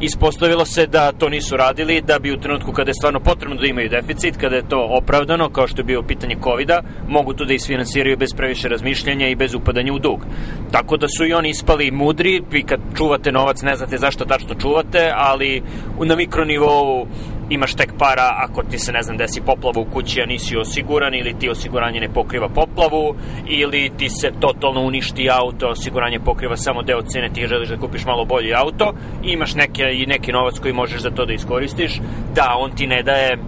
Ispostavilo 0.00 0.64
se 0.64 0.86
da 0.86 1.12
to 1.12 1.28
nisu 1.28 1.56
radili, 1.56 2.00
da 2.00 2.18
bi 2.18 2.32
u 2.32 2.40
trenutku 2.40 2.72
kada 2.72 2.90
je 2.90 2.94
stvarno 2.94 3.20
potrebno 3.20 3.56
da 3.56 3.66
imaju 3.66 3.88
deficit, 3.88 4.36
kada 4.36 4.56
je 4.56 4.68
to 4.68 4.86
opravdano, 4.90 5.50
kao 5.50 5.66
što 5.66 5.80
je 5.80 5.84
bio 5.84 6.02
pitanje 6.02 6.36
covid 6.44 6.68
mogu 7.08 7.34
to 7.34 7.44
da 7.44 7.54
isfinansiraju 7.54 8.16
bez 8.16 8.28
previše 8.36 8.68
razmišljanja 8.68 9.28
i 9.28 9.34
bez 9.34 9.54
upadanja 9.54 9.92
u 9.92 9.98
dug. 9.98 10.26
Tako 10.72 10.96
da 10.96 11.08
su 11.08 11.26
i 11.26 11.32
oni 11.32 11.50
ispali 11.50 11.90
mudri, 11.90 12.42
vi 12.50 12.62
kad 12.62 12.80
čuvate 12.96 13.32
novac 13.32 13.62
ne 13.62 13.76
znate 13.76 13.98
zašto 13.98 14.24
tačno 14.24 14.54
čuvate, 14.54 15.10
ali 15.14 15.62
na 16.04 16.16
mikronivou 16.16 17.06
imaš 17.50 17.74
tek 17.74 17.92
para 17.98 18.30
ako 18.36 18.62
ti 18.62 18.78
se, 18.78 18.92
ne 18.92 19.02
znam, 19.02 19.16
desi 19.16 19.40
poplava 19.40 19.80
u 19.80 19.84
kući, 19.84 20.22
a 20.22 20.26
nisi 20.26 20.56
osiguran, 20.56 21.14
ili 21.14 21.38
ti 21.38 21.50
osiguranje 21.50 22.00
ne 22.00 22.08
pokriva 22.08 22.48
poplavu, 22.48 23.14
ili 23.46 23.90
ti 23.98 24.08
se 24.08 24.32
totalno 24.40 24.80
uništi 24.80 25.30
auto, 25.30 25.68
osiguranje 25.68 26.20
pokriva 26.20 26.56
samo 26.56 26.82
deo 26.82 27.02
cene, 27.02 27.28
ti 27.32 27.46
želiš 27.46 27.68
da 27.68 27.76
kupiš 27.76 28.04
malo 28.04 28.24
bolji 28.24 28.54
auto, 28.54 28.92
imaš 29.22 29.54
neke, 29.54 29.82
i 29.92 30.06
neki 30.06 30.32
novac 30.32 30.58
koji 30.58 30.72
možeš 30.72 31.02
za 31.02 31.10
to 31.10 31.24
da 31.26 31.32
iskoristiš, 31.32 32.00
da, 32.34 32.54
on 32.58 32.70
ti 32.70 32.86
ne 32.86 33.02
daje 33.02 33.38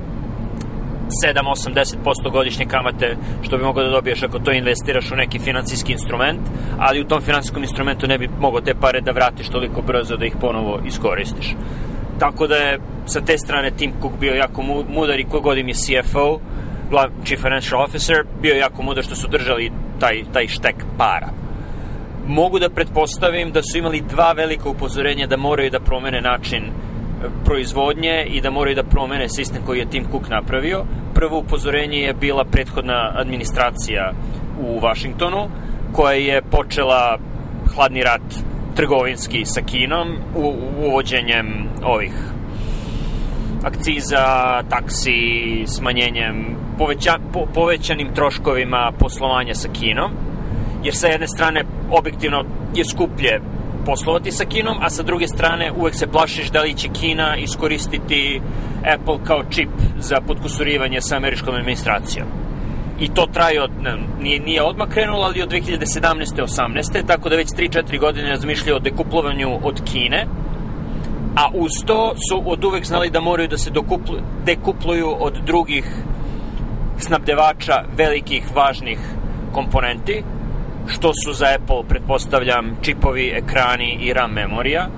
7, 1.10 1.42
8, 1.44 1.74
10% 1.74 2.30
godišnje 2.32 2.66
kamate 2.66 3.16
što 3.42 3.56
bi 3.56 3.64
mogao 3.64 3.84
da 3.84 3.90
dobiješ 3.90 4.22
ako 4.22 4.38
to 4.38 4.52
investiraš 4.52 5.12
u 5.12 5.16
neki 5.16 5.38
financijski 5.38 5.92
instrument, 5.92 6.40
ali 6.78 7.00
u 7.00 7.04
tom 7.04 7.20
financijskom 7.20 7.62
instrumentu 7.62 8.06
ne 8.06 8.18
bi 8.18 8.28
mogao 8.40 8.60
te 8.60 8.74
pare 8.74 9.00
da 9.00 9.12
vratiš 9.12 9.48
toliko 9.48 9.82
brzo 9.82 10.16
da 10.16 10.26
ih 10.26 10.36
ponovo 10.40 10.80
iskoristiš. 10.86 11.54
Tako 12.20 12.46
da 12.46 12.56
je 12.56 12.78
sa 13.06 13.20
te 13.20 13.38
strane 13.38 13.70
Tim 13.70 13.92
Cook 14.02 14.12
bio 14.20 14.34
jako 14.34 14.62
mudar 14.88 15.20
i 15.20 15.24
kogod 15.24 15.58
im 15.58 15.68
je 15.68 15.74
CFO, 15.74 16.40
Chief 17.24 17.40
Financial 17.40 17.82
Officer, 17.82 18.16
bio 18.42 18.54
jako 18.54 18.82
mudar 18.82 19.04
što 19.04 19.14
su 19.14 19.28
držali 19.28 19.70
taj, 20.00 20.22
taj 20.32 20.48
štek 20.48 20.74
para. 20.98 21.28
Mogu 22.26 22.58
da 22.58 22.68
pretpostavim 22.68 23.52
da 23.52 23.62
su 23.62 23.78
imali 23.78 24.00
dva 24.00 24.32
velika 24.32 24.68
upozorenja 24.68 25.26
da 25.26 25.36
moraju 25.36 25.70
da 25.70 25.80
promene 25.80 26.20
način 26.20 26.64
e, 26.64 26.70
proizvodnje 27.44 28.24
i 28.30 28.40
da 28.40 28.50
moraju 28.50 28.76
da 28.76 28.82
promene 28.82 29.28
sistem 29.28 29.62
koji 29.66 29.78
je 29.78 29.90
Tim 29.90 30.04
Cook 30.10 30.28
napravio. 30.28 30.84
Prvo 31.14 31.38
upozorenje 31.38 31.98
je 31.98 32.14
bila 32.14 32.44
prethodna 32.44 33.12
administracija 33.14 34.12
u 34.60 34.78
Vašingtonu, 34.80 35.48
koja 35.92 36.12
je 36.12 36.42
počela 36.42 37.18
hladni 37.74 38.02
rat 38.02 38.49
trgovinski 38.74 39.44
sa 39.44 39.60
Kinom 39.60 40.08
u, 40.34 40.54
uvođenjem 40.86 41.68
ovih 41.82 42.12
akciza, 43.64 44.62
taksi, 44.68 45.64
smanjenjem, 45.66 46.56
poveća, 46.78 47.18
po, 47.32 47.46
povećanim 47.54 48.14
troškovima 48.14 48.92
poslovanja 48.98 49.54
sa 49.54 49.68
Kinom, 49.68 50.10
jer 50.84 50.94
sa 50.94 51.06
jedne 51.06 51.28
strane 51.28 51.64
objektivno 51.90 52.44
je 52.74 52.84
skuplje 52.84 53.40
poslovati 53.86 54.32
sa 54.32 54.44
Kinom, 54.44 54.76
a 54.80 54.90
sa 54.90 55.02
druge 55.02 55.28
strane 55.28 55.72
uvek 55.72 55.94
se 55.94 56.06
plašiš 56.06 56.50
da 56.50 56.62
li 56.62 56.74
će 56.74 56.88
Kina 56.88 57.36
iskoristiti 57.36 58.40
Apple 58.94 59.18
kao 59.24 59.44
čip 59.50 59.70
za 59.98 60.20
podkusurivanje 60.20 61.00
sa 61.00 61.16
američkom 61.16 61.54
administracijom 61.54 62.39
i 63.00 63.08
to 63.08 63.26
traje 63.32 63.62
od, 63.62 63.70
ne, 63.82 63.96
nije, 64.20 64.40
nije 64.40 64.62
odmah 64.62 64.88
krenulo, 64.88 65.22
ali 65.22 65.42
od 65.42 65.50
2017. 65.50 66.42
18. 66.42 67.06
tako 67.06 67.28
da 67.28 67.36
već 67.36 67.48
3-4 67.48 68.00
godine 68.00 68.28
razmišljaju 68.28 68.76
o 68.76 68.80
dekuplovanju 68.80 69.58
od 69.62 69.80
Kine, 69.92 70.26
a 71.36 71.50
uz 71.54 71.70
to 71.86 72.14
su 72.28 72.42
od 72.46 72.64
uvek 72.64 72.84
znali 72.84 73.10
da 73.10 73.20
moraju 73.20 73.48
da 73.48 73.58
se 73.58 73.70
dokuplu, 73.70 74.16
dekupluju 74.46 75.16
od 75.20 75.34
drugih 75.46 75.84
snabdevača 76.98 77.84
velikih, 77.96 78.44
važnih 78.54 78.98
komponenti, 79.52 80.22
što 80.86 81.12
su 81.24 81.32
za 81.32 81.46
Apple, 81.54 81.88
pretpostavljam, 81.88 82.76
čipovi, 82.82 83.32
ekrani 83.34 83.98
i 84.00 84.12
RAM 84.12 84.32
memorija. 84.32 84.88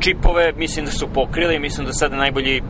Čipove 0.00 0.52
mislim 0.56 0.84
da 0.84 0.90
su 0.90 1.08
pokrili, 1.14 1.58
mislim 1.58 1.86
da 1.86 1.92
sada 1.92 2.16
najbolji 2.16 2.62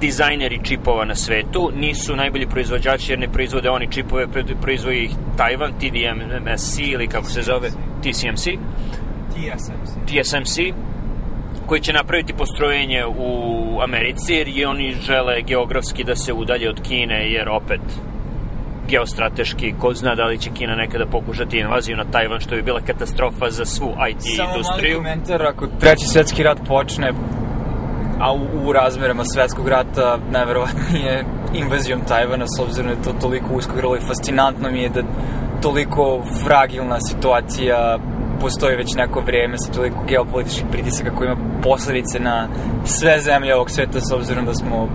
dizajneri 0.00 0.60
čipova 0.62 1.04
na 1.04 1.14
svetu, 1.14 1.70
nisu 1.76 2.16
najbolji 2.16 2.46
proizvođači 2.46 3.12
jer 3.12 3.18
ne 3.18 3.28
proizvode 3.32 3.70
oni 3.70 3.92
čipove, 3.92 4.26
proizvodi 4.62 5.04
ih 5.04 5.10
Taiwan, 5.36 5.72
TDMSC 5.78 6.78
ili 6.78 7.08
kako 7.08 7.26
se 7.26 7.42
zove, 7.42 7.68
TCMC. 8.02 8.44
TSMC. 9.30 9.90
TSMC, 10.06 10.56
koji 11.66 11.80
će 11.80 11.92
napraviti 11.92 12.32
postrojenje 12.32 13.04
u 13.06 13.80
Americi, 13.82 14.32
jer 14.34 14.68
oni 14.68 14.96
žele 15.00 15.42
geografski 15.42 16.04
da 16.04 16.16
se 16.16 16.32
udalje 16.32 16.70
od 16.70 16.82
Kine, 16.82 17.30
jer 17.30 17.48
opet 17.48 17.80
geostrateški, 18.88 19.74
ko 19.78 19.94
zna 19.94 20.14
da 20.14 20.26
li 20.26 20.38
će 20.38 20.50
Kina 20.50 20.74
nekada 20.74 21.06
pokušati 21.06 21.58
invaziju 21.58 21.96
na 21.96 22.04
Tajvan, 22.04 22.40
što 22.40 22.54
bi 22.54 22.62
bila 22.62 22.80
katastrofa 22.80 23.50
za 23.50 23.64
svu 23.64 23.94
IT 24.10 24.22
Samo 24.36 24.48
industriju. 24.48 25.02
mali 25.02 25.14
komentar, 25.14 25.42
ako 25.42 25.66
treći 25.80 26.06
svetski 26.06 26.42
rat 26.42 26.58
počne, 26.68 27.12
a 28.20 28.32
u, 28.32 28.68
u 28.68 28.72
razmerama 28.72 29.24
svetskog 29.24 29.68
rata 29.68 30.18
najverovatnije 30.30 31.24
invazijom 31.54 32.00
Tajvana, 32.08 32.46
s 32.46 32.60
obzirom 32.60 32.90
da 32.90 32.96
je 32.96 33.02
to 33.02 33.12
toliko 33.20 33.54
usko 33.54 33.74
grlo 33.76 33.96
i 33.96 34.06
fascinantno 34.06 34.70
mi 34.70 34.82
je 34.82 34.88
da 34.88 35.02
toliko 35.62 36.22
fragilna 36.44 37.00
situacija 37.00 37.98
postoji 38.40 38.76
već 38.76 38.94
neko 38.94 39.20
vreme 39.20 39.58
sa 39.58 39.72
toliko 39.72 40.04
geopolitičkih 40.08 40.64
pritisaka 40.70 41.14
koji 41.14 41.26
ima 41.26 41.36
posledice 41.62 42.20
na 42.20 42.48
sve 42.84 43.20
zemlje 43.20 43.54
ovog 43.54 43.70
sveta 43.70 44.00
s 44.00 44.12
obzirom 44.12 44.46
da 44.46 44.54
smo 44.54 44.88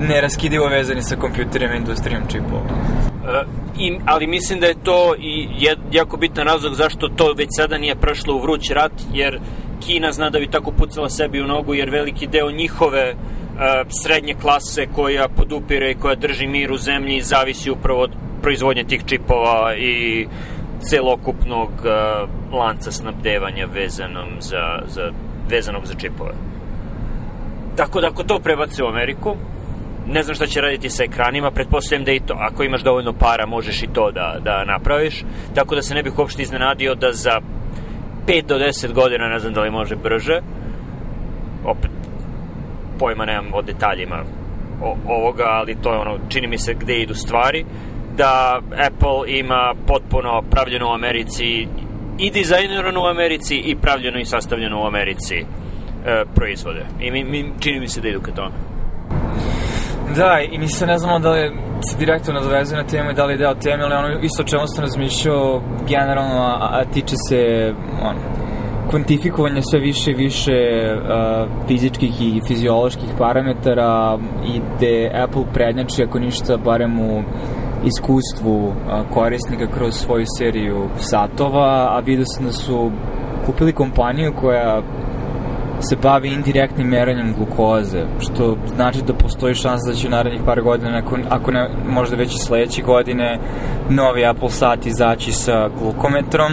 neraskidivo 0.00 0.66
vezani 0.66 1.02
sa 1.02 1.16
kompjuterima 1.16 1.74
i 1.74 1.76
industrijom 1.76 2.22
čipova. 2.28 2.62
E, 2.62 3.44
I, 3.78 3.98
ali 4.06 4.26
mislim 4.26 4.60
da 4.60 4.66
je 4.66 4.82
to 4.82 5.14
i 5.18 5.48
jako 5.92 6.16
bitan 6.16 6.46
razlog 6.46 6.74
zašto 6.74 7.08
to 7.08 7.34
već 7.36 7.48
sada 7.50 7.78
nije 7.78 7.94
prešlo 7.94 8.34
u 8.34 8.42
vruć 8.42 8.70
rat, 8.70 8.92
jer 9.12 9.40
Kina 9.80 10.12
zna 10.12 10.30
da 10.30 10.38
bi 10.38 10.46
tako 10.46 10.70
pucala 10.70 11.08
sebi 11.08 11.40
u 11.40 11.46
nogu, 11.46 11.74
jer 11.74 11.90
veliki 11.90 12.26
deo 12.26 12.50
njihove 12.50 13.14
uh, 13.14 13.60
srednje 14.02 14.34
klase 14.34 14.86
koja 14.94 15.28
podupire 15.28 15.90
i 15.90 15.94
koja 15.94 16.14
drži 16.14 16.46
mir 16.46 16.72
u 16.72 16.76
zemlji 16.76 17.20
zavisi 17.20 17.70
upravo 17.70 18.00
od 18.00 18.10
proizvodnje 18.42 18.84
tih 18.84 19.02
čipova 19.06 19.74
i 19.76 20.26
celokupnog 20.80 21.70
uh, 21.78 22.54
lanca 22.58 22.92
snabdevanja 22.92 23.66
vezanom 23.74 24.28
za, 24.40 24.82
za, 24.86 25.12
vezanog 25.50 25.86
za 25.86 25.94
čipove. 25.94 26.32
Tako 27.76 28.00
da 28.00 28.06
ako 28.06 28.22
to 28.22 28.38
prebace 28.38 28.84
u 28.84 28.86
Ameriku, 28.86 29.36
ne 30.06 30.22
znam 30.22 30.34
šta 30.34 30.46
će 30.46 30.60
raditi 30.60 30.90
sa 30.90 31.04
ekranima, 31.04 31.50
pretpostavljam 31.50 32.04
da 32.04 32.12
i 32.12 32.20
to, 32.20 32.34
ako 32.38 32.62
imaš 32.62 32.82
dovoljno 32.82 33.12
para, 33.12 33.46
možeš 33.46 33.82
i 33.82 33.86
to 33.92 34.10
da, 34.10 34.36
da 34.44 34.64
napraviš, 34.64 35.24
tako 35.54 35.74
da 35.74 35.82
se 35.82 35.94
ne 35.94 36.02
bih 36.02 36.18
uopšte 36.18 36.42
iznenadio 36.42 36.94
da 36.94 37.12
za 37.12 37.40
5 38.26 38.46
do 38.46 38.58
10 38.58 38.92
godina, 38.92 39.28
ne 39.28 39.38
znam 39.38 39.52
da 39.52 39.60
li 39.60 39.70
može 39.70 39.96
brže, 39.96 40.40
opet 41.64 41.90
pojma 42.98 43.24
nemam 43.24 43.54
o 43.54 43.62
detaljima 43.62 44.24
o, 44.82 44.96
ovoga, 45.06 45.44
ali 45.44 45.76
to 45.82 45.92
je 45.92 45.98
ono, 45.98 46.18
čini 46.28 46.46
mi 46.46 46.58
se 46.58 46.74
gde 46.74 46.98
idu 46.98 47.14
stvari, 47.14 47.64
da 48.16 48.60
Apple 48.86 49.38
ima 49.38 49.74
potpuno 49.86 50.42
pravljeno 50.50 50.88
u 50.88 50.94
Americi 50.94 51.68
i 52.18 52.30
dizajnirano 52.30 53.02
u 53.02 53.06
Americi 53.06 53.56
i 53.56 53.76
pravljeno 53.76 54.18
i 54.18 54.24
sastavljeno 54.24 54.82
u 54.82 54.86
Americi 54.86 55.36
e, 55.36 55.44
proizvode. 56.34 56.86
I 57.00 57.10
mi, 57.10 57.24
mi, 57.24 57.52
čini 57.60 57.80
mi 57.80 57.88
se 57.88 58.00
da 58.00 58.08
idu 58.08 58.20
ka 58.20 58.32
tome. 58.32 58.75
Da, 60.14 60.40
i 60.50 60.58
mi 60.58 60.68
se 60.68 60.86
ne 60.86 60.98
znamo 60.98 61.18
da 61.18 61.30
li 61.30 61.52
se 61.90 61.98
direktno 61.98 62.32
nadovezuje 62.32 62.82
na 62.82 62.86
temu 62.86 63.10
i 63.10 63.14
da 63.14 63.24
li 63.24 63.32
je 63.32 63.36
deo 63.36 63.54
teme, 63.54 63.84
ali 63.84 63.94
ono 63.94 64.20
isto 64.22 64.42
čemu 64.42 64.62
sam 64.66 64.84
razmišljao 64.84 65.62
generalno, 65.88 66.42
a, 66.42 66.68
a 66.72 66.84
tiče 66.84 67.14
se 67.28 67.72
ono, 68.02 68.18
kvantifikovanja 68.90 69.62
sve 69.62 69.80
više 69.80 70.10
i 70.10 70.14
više 70.14 70.52
uh, 70.96 71.66
fizičkih 71.68 72.22
i 72.22 72.40
fizioloških 72.46 73.08
parametara 73.18 74.18
i 74.46 74.60
gde 74.76 75.10
Apple 75.14 75.44
prednjači 75.52 76.02
ako 76.02 76.18
ništa 76.18 76.56
barem 76.56 77.00
u 77.00 77.22
iskustvu 77.84 78.66
uh, 78.66 78.74
korisnika 79.14 79.66
kroz 79.66 79.94
svoju 79.94 80.24
seriju 80.38 80.88
satova, 80.96 81.96
a 81.96 82.00
vidio 82.04 82.24
sam 82.26 82.44
da 82.44 82.52
su 82.52 82.90
kupili 83.46 83.72
kompaniju 83.72 84.32
koja 84.40 84.82
se 85.80 85.96
bavi 86.02 86.28
indirektnim 86.28 86.88
meranjem 86.88 87.34
glukoze, 87.36 88.04
što 88.20 88.56
znači 88.74 89.02
da 89.02 89.14
postoji 89.14 89.54
šansa 89.54 89.90
da 89.90 89.96
će 89.96 90.06
u 90.06 90.10
narednih 90.10 90.40
par 90.46 90.60
godina, 90.62 90.98
ako, 90.98 91.16
ako 91.28 91.50
ne, 91.50 91.68
možda 91.88 92.16
već 92.16 92.34
i 92.34 92.38
sledeće 92.38 92.82
godine, 92.82 93.38
novi 93.90 94.26
Apple 94.26 94.50
sat 94.50 94.86
izaći 94.86 95.32
sa 95.32 95.68
glukometrom, 95.80 96.52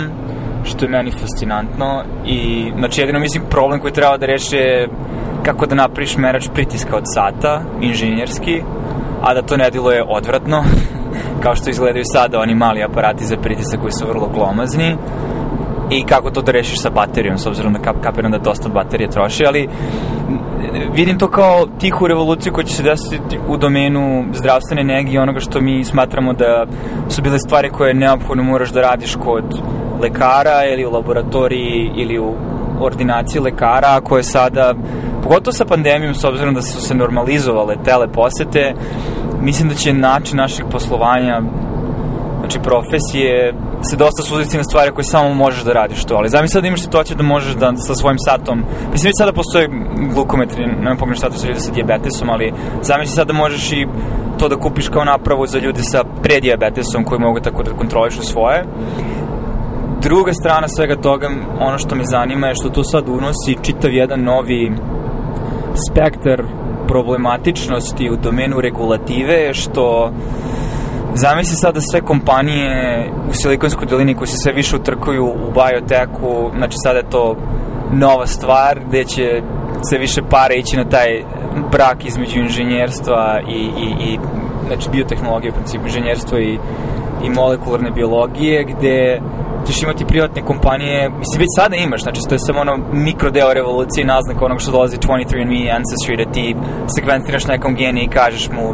što 0.63 0.86
je 0.86 0.89
meni 0.89 1.12
fascinantno 1.12 2.03
i 2.25 2.72
znači 2.77 3.01
jedino 3.01 3.20
mislim 3.20 3.44
problem 3.50 3.80
koji 3.80 3.94
treba 3.94 4.18
da 4.18 4.25
reši 4.25 4.56
je 4.56 4.90
kako 5.44 5.66
da 5.66 5.75
napraviš 5.75 6.18
merač 6.18 6.48
pritiska 6.53 6.98
od 6.98 7.03
sata, 7.14 7.62
inženjerski, 7.81 8.62
a 9.22 9.33
da 9.33 9.42
to 9.42 9.57
ne 9.57 9.64
je 9.64 10.03
odvratno, 10.07 10.64
kao 11.44 11.55
što 11.55 11.70
izgledaju 11.70 12.05
sada 12.05 12.40
oni 12.40 12.55
mali 12.55 12.83
aparati 12.83 13.25
za 13.25 13.38
pritisak 13.38 13.81
koji 13.81 13.92
su 13.92 14.07
vrlo 14.07 14.27
glomazni 14.27 14.98
i 16.00 16.03
kako 16.03 16.32
to 16.32 16.42
da 16.42 16.51
rešiš 16.51 16.82
sa 16.82 16.90
baterijom, 16.90 17.38
s 17.38 17.46
obzirom 17.46 17.74
da 17.74 17.79
kap, 17.79 17.96
kapiram 18.03 18.32
da 18.32 18.38
dosta 18.38 18.70
baterije 18.70 19.10
troši, 19.10 19.46
ali 19.46 19.70
vidim 20.94 21.18
to 21.18 21.27
kao 21.27 21.66
tihu 21.79 22.08
revoluciju 22.08 22.53
koja 22.53 22.66
će 22.66 22.75
se 22.75 22.84
desiti 22.84 23.40
u 23.48 23.58
domenu 23.58 24.25
zdravstvene 24.34 24.84
nege 24.84 25.12
i 25.12 25.18
onoga 25.18 25.40
što 25.40 25.62
mi 25.62 25.84
smatramo 25.84 26.34
da 26.34 26.66
su 27.10 27.22
bile 27.22 27.40
stvari 27.40 27.70
koje 27.70 27.94
neophodno 27.94 28.44
moraš 28.44 28.70
da 28.70 28.82
radiš 28.82 29.16
kod 29.16 29.44
lekara 30.01 30.66
ili 30.74 30.86
u 30.86 30.92
laboratoriji 30.92 31.92
ili 31.96 32.20
u 32.20 32.34
ordinaciji 32.79 33.42
lekara 33.42 34.01
koje 34.01 34.24
sada, 34.24 34.74
pogotovo 35.24 35.53
sa 35.53 35.66
pandemijom, 35.66 36.16
s 36.16 36.24
obzirom 36.24 36.53
da 36.53 36.62
su 36.62 36.82
se 36.82 36.96
normalizovale 36.96 37.75
teleposete, 37.86 38.74
mislim 39.42 39.70
da 39.70 39.75
će 39.75 39.94
način 39.94 40.38
našeg 40.38 40.66
poslovanja 40.72 41.42
znači 42.40 42.60
profesije 42.60 43.53
se 43.83 43.96
dosta 43.96 44.24
suziti 44.24 44.57
na 44.57 44.63
stvari 44.63 44.91
koje 44.91 45.05
samo 45.05 45.33
možeš 45.33 45.63
da 45.63 45.74
radiš 45.74 46.05
to, 46.05 46.15
ali 46.15 46.29
zamisli 46.29 46.61
da 46.61 46.67
imaš 46.67 46.81
situaciju 46.81 47.17
da 47.17 47.24
možeš 47.24 47.55
da 47.55 47.75
sa 47.75 47.96
svojim 47.96 48.17
satom, 48.19 48.63
mislim 48.91 49.09
već 49.09 49.17
sada 49.17 49.33
postoje 49.33 49.69
glukometri, 50.13 50.65
pogledam 51.00 51.15
šta 51.15 51.29
to 51.29 51.37
sa 51.37 51.48
ljudi 51.48 51.59
sa 51.59 51.72
diabetesom, 51.72 52.29
ali 52.29 52.53
zamisli 52.81 53.15
sada 53.15 53.33
da 53.33 53.39
možeš 53.39 53.72
i 53.72 53.87
to 54.39 54.50
da 54.50 54.55
kupiš 54.55 54.87
kao 54.87 55.03
napravu 55.03 55.48
za 55.48 55.59
ljude 55.59 55.83
sa 55.83 56.03
prediabetesom 56.24 57.03
koji 57.03 57.19
mogu 57.19 57.39
tako 57.39 57.63
da 57.63 57.72
kontrolišu 57.72 58.22
svoje. 58.24 58.65
Druga 60.01 60.33
strana 60.33 60.67
svega 60.67 60.96
toga, 60.96 61.29
ono 61.59 61.77
što 61.77 61.96
me 61.96 62.03
zanima 62.05 62.48
je 62.48 62.55
što 62.55 62.69
to 62.69 62.83
sad 62.83 63.09
unosi 63.09 63.57
čitav 63.61 63.93
jedan 63.93 64.24
novi 64.24 64.72
spektar 65.89 66.43
problematičnosti 66.87 68.09
u 68.09 68.15
domenu 68.15 68.61
regulative, 68.61 69.53
što 69.53 70.11
Zamisli 71.16 71.56
sada 71.56 71.82
sve 71.82 72.02
kompanije 72.02 73.10
u 73.30 73.34
Silikonskoj 73.34 73.88
dolini 73.88 74.16
koje 74.16 74.28
se 74.28 74.38
sve 74.38 74.54
više 74.54 74.76
utrkuju 74.76 75.26
u 75.26 75.52
bioteku, 75.52 76.52
znači 76.58 76.76
sada 76.84 76.98
je 76.98 77.10
to 77.10 77.36
nova 77.92 78.28
stvar 78.28 78.80
gde 78.88 79.04
će 79.04 79.42
sve 79.90 79.98
više 79.98 80.22
pare 80.30 80.56
ići 80.56 80.78
na 80.78 80.86
taj 80.90 81.24
brak 81.72 82.06
između 82.06 82.40
inženjerstva 82.40 83.40
i, 83.50 83.62
i, 83.86 84.12
i 84.12 84.20
znači 84.68 84.90
biotehnologije 84.92 85.52
u 85.52 85.56
principu 85.56 85.86
inženjerstva 85.86 86.40
i, 86.40 86.58
i 87.24 87.30
molekularne 87.30 87.92
biologije 87.92 88.64
gde 88.64 89.22
ćeš 89.68 89.84
imati 89.84 90.06
privatne 90.06 90.42
kompanije, 90.42 91.10
mislim 91.10 91.40
već 91.40 91.50
sada 91.56 91.76
imaš, 91.76 92.02
znači 92.04 92.22
to 92.30 92.36
je 92.36 92.40
samo 92.40 92.60
ono 92.60 92.78
mikrodeo 92.92 93.54
revolucije 93.54 94.06
naznak 94.06 94.42
onog 94.42 94.62
što 94.62 94.72
dolazi 94.72 94.98
23andMe 94.98 95.76
Ancestry 95.78 96.26
da 96.26 96.32
ti 96.32 96.56
sekventiraš 96.96 97.48
nekom 97.48 97.76
geniju 97.76 98.04
i 98.04 98.14
kažeš 98.14 98.50
mu 98.50 98.74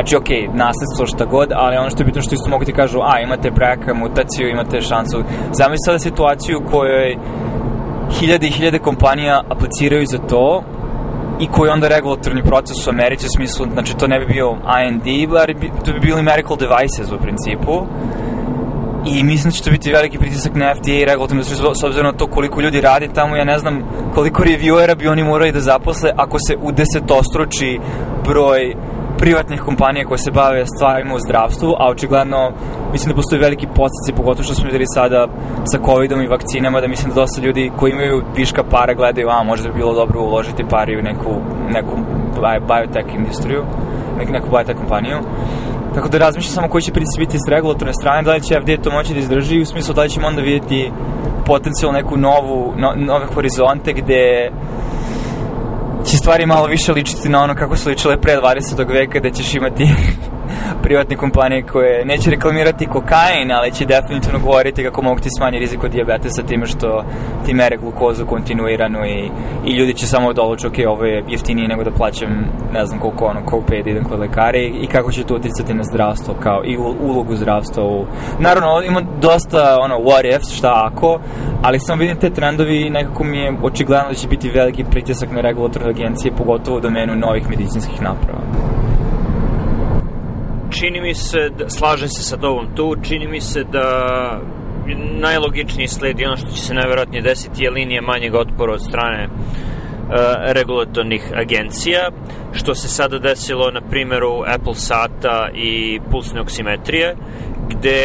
Znači, 0.00 0.16
ok, 0.16 0.54
nasledstvo 0.54 1.06
šta 1.06 1.24
god, 1.24 1.52
ali 1.54 1.76
ono 1.76 1.90
što 1.90 2.02
je 2.02 2.04
bitno 2.04 2.22
što 2.22 2.34
isto 2.34 2.50
mogu 2.50 2.64
ti 2.64 2.72
kažu, 2.72 2.98
a, 3.02 3.20
imate 3.20 3.50
braka, 3.50 3.94
mutaciju, 3.94 4.48
imate 4.48 4.80
šansu. 4.80 5.22
Zamisli 5.52 5.84
sada 5.84 5.98
situaciju 5.98 6.58
u 6.58 6.70
kojoj 6.70 7.16
hiljade 8.18 8.46
i 8.46 8.50
hiljade 8.50 8.78
kompanija 8.78 9.42
apliciraju 9.48 10.06
za 10.06 10.18
to 10.18 10.62
i 11.40 11.46
koji 11.46 11.70
onda 11.70 11.88
regulatorni 11.88 12.42
proces 12.42 12.86
u 12.86 12.90
Americi 12.90 13.26
u 13.26 13.36
smislu, 13.36 13.66
znači 13.72 13.96
to 13.96 14.06
ne 14.06 14.18
bi 14.20 14.26
bio 14.26 14.56
IND, 14.86 15.32
ali 15.40 15.54
bi, 15.54 15.70
to 15.84 15.92
bi 15.92 16.00
bili 16.00 16.22
medical 16.22 16.56
devices 16.56 17.12
u 17.12 17.18
principu. 17.18 17.86
I 19.06 19.24
mislim 19.24 19.50
da 19.50 19.56
će 19.56 19.62
to 19.62 19.70
biti 19.70 19.92
veliki 19.92 20.18
pritisak 20.18 20.54
na 20.54 20.74
FDA 20.74 20.92
i 20.92 21.04
regulatorni 21.04 21.44
s 21.44 21.84
obzirom 21.84 22.06
na 22.06 22.12
to 22.12 22.26
koliko 22.26 22.60
ljudi 22.60 22.80
radi 22.80 23.08
tamo, 23.14 23.36
ja 23.36 23.44
ne 23.44 23.58
znam 23.58 23.82
koliko 24.14 24.42
reviewera 24.42 24.96
bi 24.96 25.08
oni 25.08 25.24
morali 25.24 25.52
da 25.52 25.60
zaposle 25.60 26.10
ako 26.16 26.38
se 26.38 26.56
u 26.62 26.72
desetostruči 26.72 27.78
broj 28.24 28.74
privatnih 29.20 29.60
kompanija 29.60 30.06
koje 30.06 30.18
se 30.18 30.30
bave 30.30 30.66
stvarima 30.66 31.14
u 31.14 31.18
zdravstvu, 31.18 31.74
a 31.78 31.90
očigledno 31.90 32.52
mislim 32.92 33.08
da 33.08 33.16
postoji 33.16 33.40
veliki 33.40 33.66
postici, 33.66 34.16
pogotovo 34.16 34.44
što 34.44 34.54
smo 34.54 34.64
videli 34.66 34.84
sada 34.94 35.28
sa 35.64 35.78
covidom 35.86 36.20
i 36.22 36.26
vakcinama, 36.26 36.80
da 36.80 36.88
mislim 36.88 37.08
da 37.08 37.20
dosta 37.20 37.40
ljudi 37.40 37.70
koji 37.76 37.90
imaju 37.92 38.22
viška 38.36 38.62
para 38.70 38.94
gledaju, 38.94 39.28
a 39.28 39.42
možda 39.42 39.68
bi 39.68 39.74
bilo 39.74 39.94
dobro 39.94 40.20
uložiti 40.20 40.64
pari 40.70 40.98
u 40.98 41.02
neku, 41.02 41.32
neku 41.70 41.94
biotech 42.68 43.14
industriju, 43.14 43.62
neku, 44.18 44.32
neku 44.32 44.48
biotech 44.50 44.76
kompaniju. 44.76 45.18
Tako 45.94 46.08
da 46.08 46.18
razmišljam 46.18 46.54
samo 46.54 46.68
koji 46.68 46.82
će 46.82 46.92
pritisak 46.92 47.18
biti 47.18 47.38
s 47.38 47.48
regulatorne 47.48 47.92
strane, 47.92 48.22
da 48.22 48.32
li 48.34 48.40
će 48.40 48.60
FDA 48.60 48.82
to 48.82 48.90
moći 48.90 49.14
da 49.14 49.20
izdrži, 49.20 49.60
u 49.60 49.66
smislu 49.66 49.94
da 49.94 50.02
li 50.02 50.10
ćemo 50.10 50.26
onda 50.26 50.42
vidjeti 50.42 50.90
potencijal 51.46 51.92
neku 51.92 52.16
novu, 52.16 52.72
no, 52.76 52.92
nove 52.96 53.26
horizonte 53.34 53.92
gde 53.92 54.50
će 56.10 56.16
stvari 56.16 56.46
malo 56.46 56.66
više 56.66 56.92
ličiti 56.92 57.28
na 57.28 57.42
ono 57.42 57.54
kako 57.54 57.76
su 57.76 57.88
ličile 57.88 58.20
pre 58.20 58.36
20. 58.36 58.92
veka, 58.92 59.20
da 59.20 59.30
ćeš 59.30 59.54
imati 59.54 59.88
privatne 60.82 61.16
kompanije 61.16 61.62
koje 61.62 62.04
neće 62.04 62.30
reklamirati 62.30 62.86
kokain, 62.86 63.52
ali 63.52 63.72
će 63.72 63.84
definitivno 63.84 64.38
govoriti 64.38 64.84
kako 64.84 65.02
mogu 65.02 65.20
ti 65.20 65.28
smanji 65.38 65.58
rizik 65.58 65.84
od 65.84 65.90
diabetesa 65.90 66.42
time 66.42 66.66
što 66.66 67.04
ti 67.46 67.54
mere 67.54 67.76
glukozu 67.76 68.26
kontinuirano 68.26 69.06
i, 69.06 69.30
i 69.66 69.72
ljudi 69.72 69.94
će 69.94 70.06
samo 70.06 70.28
odluče, 70.28 70.66
ok, 70.66 70.74
ovo 70.88 71.04
je 71.04 71.24
jeftinije 71.28 71.68
nego 71.68 71.84
da 71.84 71.90
plaćam, 71.90 72.28
ne 72.72 72.86
znam 72.86 73.00
koliko 73.00 73.24
ono, 73.24 73.40
copay 73.40 73.84
da 73.84 73.90
idem 73.90 74.04
kod 74.04 74.20
lekara 74.20 74.58
i, 74.58 74.66
i 74.66 74.86
kako 74.86 75.12
će 75.12 75.24
to 75.24 75.34
uticati 75.34 75.74
na 75.74 75.84
zdravstvo 75.84 76.34
kao 76.42 76.62
i 76.64 76.76
ulogu 77.00 77.36
zdravstva 77.36 77.84
u... 77.84 78.06
Naravno, 78.38 78.82
ima 78.82 79.00
dosta 79.20 79.76
ono, 79.80 79.98
what 79.98 80.36
ifs, 80.36 80.52
šta 80.52 80.90
ako, 80.92 81.20
ali 81.62 81.80
samo 81.80 82.00
vidim 82.00 82.16
te 82.16 82.30
trendovi 82.30 82.80
i 82.86 82.90
nekako 82.90 83.24
mi 83.24 83.38
je 83.38 83.56
očigledno 83.62 84.08
da 84.08 84.14
će 84.14 84.28
biti 84.28 84.50
veliki 84.50 84.84
pritisak 84.84 85.30
na 85.32 85.40
regulatorne 85.40 85.90
agencije, 85.90 86.32
pogotovo 86.36 86.76
u 86.76 86.80
domenu 86.80 87.16
novih 87.16 87.50
medicinskih 87.50 88.02
naprava. 88.02 88.79
Čini 90.80 91.00
mi 91.00 91.14
se, 91.14 91.50
da, 91.58 91.68
slažem 91.68 92.08
se 92.08 92.22
sa 92.22 92.36
tobom 92.36 92.66
tu, 92.76 92.96
čini 93.02 93.28
mi 93.28 93.40
se 93.40 93.64
da 93.64 94.40
najlogičniji 95.20 95.88
sled 95.88 96.20
i 96.20 96.24
ono 96.24 96.36
što 96.36 96.50
će 96.50 96.62
se 96.62 96.74
najverovatnije 96.74 97.22
desiti 97.22 97.64
je 97.64 97.70
linija 97.70 98.02
manjeg 98.02 98.34
otpora 98.34 98.72
od 98.72 98.84
strane 98.84 99.24
uh, 99.26 100.14
regulatornih 100.40 101.32
agencija, 101.34 102.10
što 102.52 102.74
se 102.74 102.88
sada 102.88 103.18
desilo 103.18 103.70
na 103.70 103.80
primjeru 103.80 104.42
Apple 104.46 104.74
Sata 104.74 105.50
i 105.54 106.00
pulsne 106.10 106.40
oksimetrije, 106.40 107.16
gde 107.70 108.00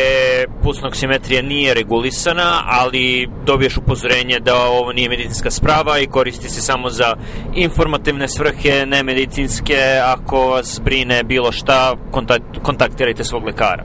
pulsna 0.64 0.88
oksimetrija 0.88 1.42
nije 1.42 1.74
regulisana, 1.74 2.62
ali 2.66 3.30
dobiješ 3.46 3.78
upozorenje 3.78 4.40
da 4.40 4.56
ovo 4.56 4.94
nije 4.94 5.10
medicinska 5.10 5.52
sprava 5.52 6.00
i 6.00 6.08
koristi 6.08 6.50
se 6.50 6.62
samo 6.62 6.90
za 6.90 7.16
informativne 7.56 8.28
svrhe, 8.28 8.86
ne 8.86 9.04
medicinske, 9.04 9.78
ako 10.06 10.48
vas 10.48 10.82
brine 10.84 11.24
bilo 11.24 11.52
šta, 11.52 11.96
kontakt, 12.12 12.46
kontaktirajte 12.64 13.24
svog 13.24 13.46
lekara. 13.46 13.84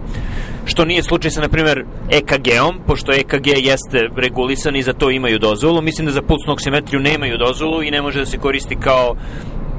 Što 0.64 0.85
nije 0.85 1.03
slučaj 1.03 1.31
sa, 1.31 1.40
na 1.40 1.49
primjer, 1.49 1.85
EKG-om, 2.11 2.81
pošto 2.87 3.12
EKG 3.12 3.47
jeste 3.47 4.09
regulisan 4.16 4.77
i 4.77 4.83
za 4.83 4.93
to 4.93 5.11
imaju 5.11 5.38
dozvolu. 5.38 5.83
Mislim 5.83 6.07
da 6.07 6.12
za 6.12 6.23
pulsnu 6.23 6.53
oksimetriju 6.53 7.01
nemaju 7.01 7.38
dozvolu 7.38 7.83
i 7.83 7.90
ne 7.90 8.03
može 8.03 8.19
da 8.19 8.27
se 8.27 8.38
koristi 8.38 8.77
kao 8.77 9.16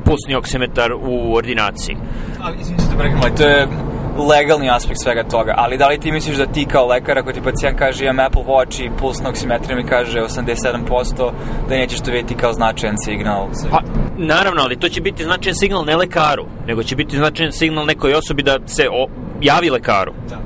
pulsni 0.05 0.35
oksimetar 0.35 0.93
u 0.93 1.35
ordinaciji. 1.35 1.97
Ali, 2.39 2.57
izvinite, 2.61 2.83
da 3.21 3.35
to 3.35 3.43
je 3.43 3.67
legalni 4.17 4.69
aspekt 4.69 4.99
svega 5.03 5.23
toga, 5.23 5.53
ali 5.57 5.77
da 5.77 5.87
li 5.87 5.99
ti 5.99 6.11
misliš 6.11 6.37
da 6.37 6.45
ti 6.45 6.65
kao 6.65 6.87
lekar, 6.87 7.17
ako 7.17 7.31
ti 7.31 7.41
pacijent 7.41 7.79
kaže 7.79 8.05
imam 8.05 8.25
Apple 8.25 8.43
Watch 8.43 8.85
i 8.85 8.91
puls 8.99 9.21
na 9.21 9.29
oksimetriju 9.29 9.77
mi 9.77 9.83
kaže 9.83 10.19
87%, 10.19 11.31
da 11.69 11.75
nećeš 11.75 11.99
to 11.99 12.11
vidjeti 12.11 12.35
kao 12.35 12.53
značajan 12.53 12.95
signal? 13.05 13.47
Pa, 13.71 13.81
naravno, 14.17 14.61
ali 14.61 14.79
to 14.79 14.89
će 14.89 15.01
biti 15.01 15.23
značajan 15.23 15.55
signal 15.55 15.85
ne 15.85 15.95
lekaru, 15.95 16.45
nego 16.67 16.83
će 16.83 16.95
biti 16.95 17.17
značajan 17.17 17.51
signal 17.51 17.85
nekoj 17.85 18.13
osobi 18.13 18.43
da 18.43 18.57
se 18.65 18.89
o, 18.89 19.07
javi 19.41 19.69
lekaru. 19.69 20.13
Da. 20.29 20.37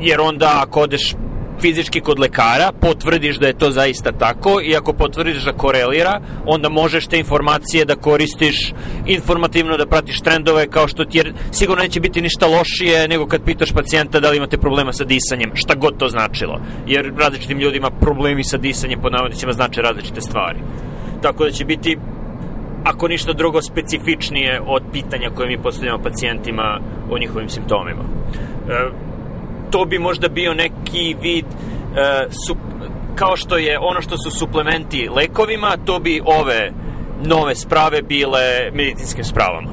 Jer 0.00 0.20
onda 0.20 0.62
ako 0.62 0.80
odeš 0.80 1.14
fizički 1.60 2.00
kod 2.00 2.18
lekara, 2.18 2.72
potvrdiš 2.80 3.38
da 3.38 3.46
je 3.46 3.58
to 3.58 3.70
zaista 3.70 4.12
tako 4.12 4.60
i 4.62 4.76
ako 4.76 4.92
potvrdiš 4.92 5.44
da 5.44 5.52
korelira, 5.52 6.20
onda 6.46 6.68
možeš 6.68 7.06
te 7.06 7.18
informacije 7.18 7.84
da 7.84 7.96
koristiš 7.96 8.72
informativno, 9.06 9.76
da 9.76 9.86
pratiš 9.86 10.20
trendove 10.20 10.66
kao 10.70 10.88
što 10.88 11.04
ti, 11.04 11.18
jer 11.18 11.32
sigurno 11.52 11.82
neće 11.82 12.00
biti 12.00 12.22
ništa 12.22 12.46
lošije 12.46 13.08
nego 13.08 13.26
kad 13.26 13.44
pitaš 13.44 13.72
pacijenta 13.72 14.20
da 14.20 14.30
li 14.30 14.36
imate 14.36 14.58
problema 14.58 14.92
sa 14.92 15.04
disanjem, 15.04 15.50
šta 15.54 15.74
god 15.74 15.96
to 15.96 16.08
značilo. 16.08 16.60
Jer 16.86 17.12
različitim 17.18 17.58
ljudima 17.58 17.90
problemi 17.90 18.44
sa 18.44 18.56
disanjem 18.56 19.00
pod 19.00 19.12
navodnicima 19.12 19.52
znače 19.52 19.82
različite 19.82 20.20
stvari. 20.20 20.58
Tako 21.22 21.44
da 21.44 21.50
će 21.50 21.64
biti 21.64 21.96
ako 22.84 23.08
ništa 23.08 23.32
drugo 23.32 23.62
specifičnije 23.62 24.60
od 24.66 24.82
pitanja 24.92 25.30
koje 25.34 25.48
mi 25.48 25.62
postavljamo 25.62 26.02
pacijentima 26.02 26.80
o 27.10 27.18
njihovim 27.18 27.48
simptomima. 27.48 28.02
E, 28.68 29.09
to 29.70 29.84
bi 29.84 29.98
možda 29.98 30.28
bio 30.28 30.54
neki 30.54 31.16
vid 31.22 31.44
uh, 31.44 32.32
su, 32.46 32.56
kao 33.14 33.36
što 33.36 33.56
je 33.56 33.78
ono 33.78 34.02
što 34.02 34.18
su 34.18 34.30
suplementi 34.38 35.08
lekovima, 35.16 35.76
to 35.84 35.98
bi 35.98 36.20
ove 36.24 36.72
nove 37.24 37.54
sprave 37.54 38.02
bile 38.02 38.70
medicinskim 38.72 39.24
spravama. 39.24 39.70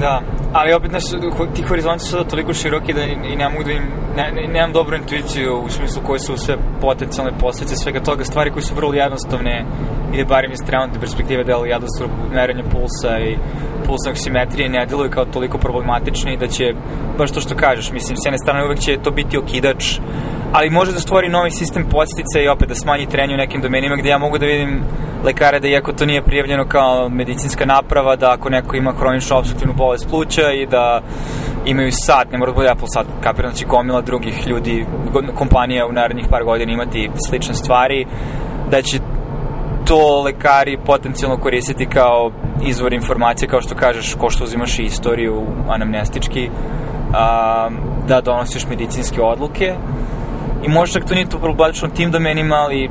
Da, 0.00 0.22
ali 0.54 0.72
opet 0.72 0.92
naš, 0.92 1.02
ti 1.54 1.62
horizonti 1.62 2.04
su 2.04 2.24
toliko 2.24 2.54
široki 2.54 2.92
da 2.92 3.02
i 3.02 3.36
ne 3.36 3.48
mogu 3.48 3.64
da 3.64 3.72
im, 3.72 3.82
ne, 4.16 4.32
ne, 4.32 4.48
nemam 4.48 4.72
dobru 4.72 4.96
intuiciju 4.96 5.60
u 5.66 5.68
smislu 5.68 6.02
koje 6.02 6.20
su 6.20 6.36
sve 6.36 6.56
potencijalne 6.80 7.32
posljedice 7.38 7.76
svega 7.76 8.00
toga, 8.00 8.24
stvari 8.24 8.50
koje 8.50 8.62
su 8.62 8.74
vrlo 8.74 8.94
jednostavne 8.94 9.64
ili 10.12 10.24
barim 10.24 10.52
iz 10.52 10.58
trenutne 10.66 11.00
perspektive 11.00 11.44
delo 11.44 11.64
jednostavno 11.64 12.14
merenje 12.34 12.62
pulsa 12.62 13.18
i 13.18 13.36
pulsne 13.86 14.10
oksimetrije 14.10 14.68
ne 14.68 14.86
deluju 14.86 15.10
kao 15.10 15.24
toliko 15.24 15.58
problematični 15.58 16.36
da 16.36 16.46
će, 16.46 16.64
baš 17.18 17.30
to 17.30 17.40
što 17.40 17.54
kažeš, 17.54 17.92
mislim, 17.92 18.16
s 18.16 18.26
jedne 18.26 18.38
strane 18.38 18.64
uvek 18.64 18.78
će 18.78 18.98
to 19.04 19.10
biti 19.10 19.38
okidač, 19.38 19.98
ali 20.54 20.70
može 20.70 20.92
da 20.92 21.00
stvori 21.00 21.28
novi 21.28 21.50
sistem 21.50 21.84
postica 21.90 22.40
i 22.40 22.48
opet 22.48 22.68
da 22.68 22.74
smanji 22.74 23.06
trenju 23.06 23.34
u 23.34 23.36
nekim 23.36 23.60
domenima 23.60 23.96
gde 23.96 24.08
ja 24.08 24.18
mogu 24.18 24.38
da 24.38 24.46
vidim 24.46 24.82
lekare 25.24 25.60
da 25.60 25.68
iako 25.68 25.92
to 25.92 26.06
nije 26.06 26.22
prijavljeno 26.22 26.68
kao 26.68 27.08
medicinska 27.08 27.64
naprava, 27.64 28.16
da 28.16 28.32
ako 28.32 28.50
neko 28.50 28.76
ima 28.76 28.92
hroničnu 28.92 29.36
obstruktivnu 29.36 29.74
bolest 29.74 30.08
pluća 30.10 30.52
i 30.52 30.66
da 30.66 31.02
imaju 31.66 31.90
sat, 31.92 32.32
ne 32.32 32.38
mora 32.38 32.52
da 32.52 32.56
bude 32.56 32.68
Apple 32.68 32.88
sat, 32.88 33.06
kapiram 33.20 33.52
će 33.52 33.66
gomila 33.66 34.00
drugih 34.00 34.46
ljudi, 34.46 34.86
kompanija 35.34 35.86
u 35.86 35.92
narednih 35.92 36.26
par 36.30 36.44
godina 36.44 36.72
imati 36.72 37.10
slične 37.28 37.54
stvari, 37.54 38.06
da 38.70 38.82
će 38.82 38.98
to 39.86 40.22
lekari 40.22 40.78
potencijalno 40.86 41.36
koristiti 41.36 41.86
kao 41.86 42.30
izvor 42.66 42.92
informacije, 42.92 43.48
kao 43.48 43.62
što 43.62 43.74
kažeš, 43.74 44.14
ko 44.14 44.30
što 44.30 44.44
uzimaš 44.44 44.78
istoriju 44.78 45.42
anamnestički, 45.68 46.50
a, 47.14 47.70
da 48.08 48.20
donosiš 48.20 48.66
medicinske 48.66 49.22
odluke. 49.22 49.74
I 50.64 50.68
možda 50.68 51.00
čak 51.00 51.08
to 51.08 51.14
nije 51.14 51.28
to 51.28 51.38
problematično 51.38 51.88
tim 51.88 52.10
domenima, 52.10 52.54
ali 52.54 52.90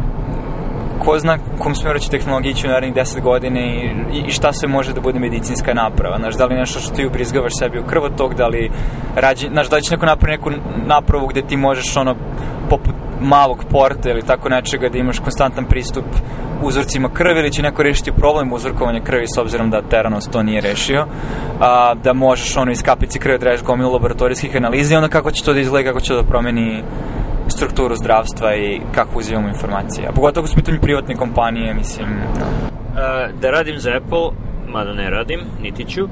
ko 1.00 1.20
zna 1.20 1.38
kom 1.60 1.76
smjeru 1.76 2.00
će 2.00 2.10
tehnologija 2.10 2.52
ići 2.52 2.68
u 2.68 2.70
narednih 2.70 2.96
10 2.96 3.22
godina 3.22 3.60
i, 3.60 3.90
i 4.28 4.32
šta 4.32 4.54
sve 4.54 4.68
može 4.68 4.94
da 4.94 5.02
bude 5.02 5.20
medicinska 5.20 5.74
naprava. 5.74 6.18
Znaš, 6.18 6.36
da 6.36 6.46
li 6.46 6.56
nešto 6.56 6.80
što 6.80 6.96
ti 6.96 7.06
ubrizgavaš 7.06 7.52
sebi 7.60 7.80
u 7.80 7.84
krv 7.84 8.04
od 8.04 8.18
tog, 8.18 8.34
da 8.34 8.48
li 8.48 8.72
rađe, 9.16 9.48
znaš, 9.48 9.70
da 9.70 9.76
li 9.76 9.82
će 9.82 9.92
neko 9.92 10.06
napraviti 10.06 10.50
neku 10.50 10.62
napravu 10.86 11.28
gde 11.28 11.42
ti 11.42 11.58
možeš 11.58 11.98
ono, 11.98 12.16
poput 12.70 12.94
malog 13.22 13.66
porta 13.70 14.10
ili 14.10 14.22
tako 14.22 14.50
nečega 14.50 14.90
da 14.90 14.98
imaš 14.98 15.20
konstantan 15.20 15.66
pristup 15.66 16.06
uzorcima 16.64 17.10
krvi 17.10 17.40
ili 17.40 17.52
će 17.52 17.62
neko 17.62 17.84
rešiti 17.84 18.12
problem 18.12 18.54
uzorkovanja 18.54 19.00
krvi 19.00 19.28
s 19.36 19.38
obzirom 19.38 19.70
da 19.70 19.82
Teranos 19.82 20.28
to 20.28 20.44
nije 20.44 20.62
rešio 20.62 21.06
a, 21.60 21.94
da 22.04 22.14
možeš 22.14 22.58
ono 22.58 22.72
iz 22.72 22.84
kapici 22.84 23.20
krvi 23.20 23.38
da 23.38 23.46
reš 23.46 23.64
gomilu 23.64 23.94
laboratorijskih 23.94 24.56
analiza 24.56 24.94
i 24.94 24.98
onda 24.98 25.10
kako 25.10 25.32
će 25.32 25.44
to 25.44 25.54
da 25.54 25.60
izgleda, 25.60 25.90
kako 25.90 26.00
će 26.00 26.14
da 26.14 26.24
promeni 26.24 26.84
strukturu 27.58 27.96
zdravstva 27.96 28.56
i 28.56 28.82
kako 28.96 29.20
uzimamo 29.20 29.48
informacije. 29.48 30.08
A 30.08 30.12
pogotovo 30.12 30.48
su 30.48 30.56
pitanju 30.56 30.80
privatne 30.82 31.16
kompanije, 31.16 31.74
mislim... 31.74 32.08
No. 32.40 32.46
Da 33.42 33.52
radim 33.52 33.80
za 33.80 33.92
Apple, 33.98 34.28
mada 34.68 34.94
ne 34.94 35.10
radim, 35.10 35.40
niti 35.62 35.86
ću, 35.86 36.08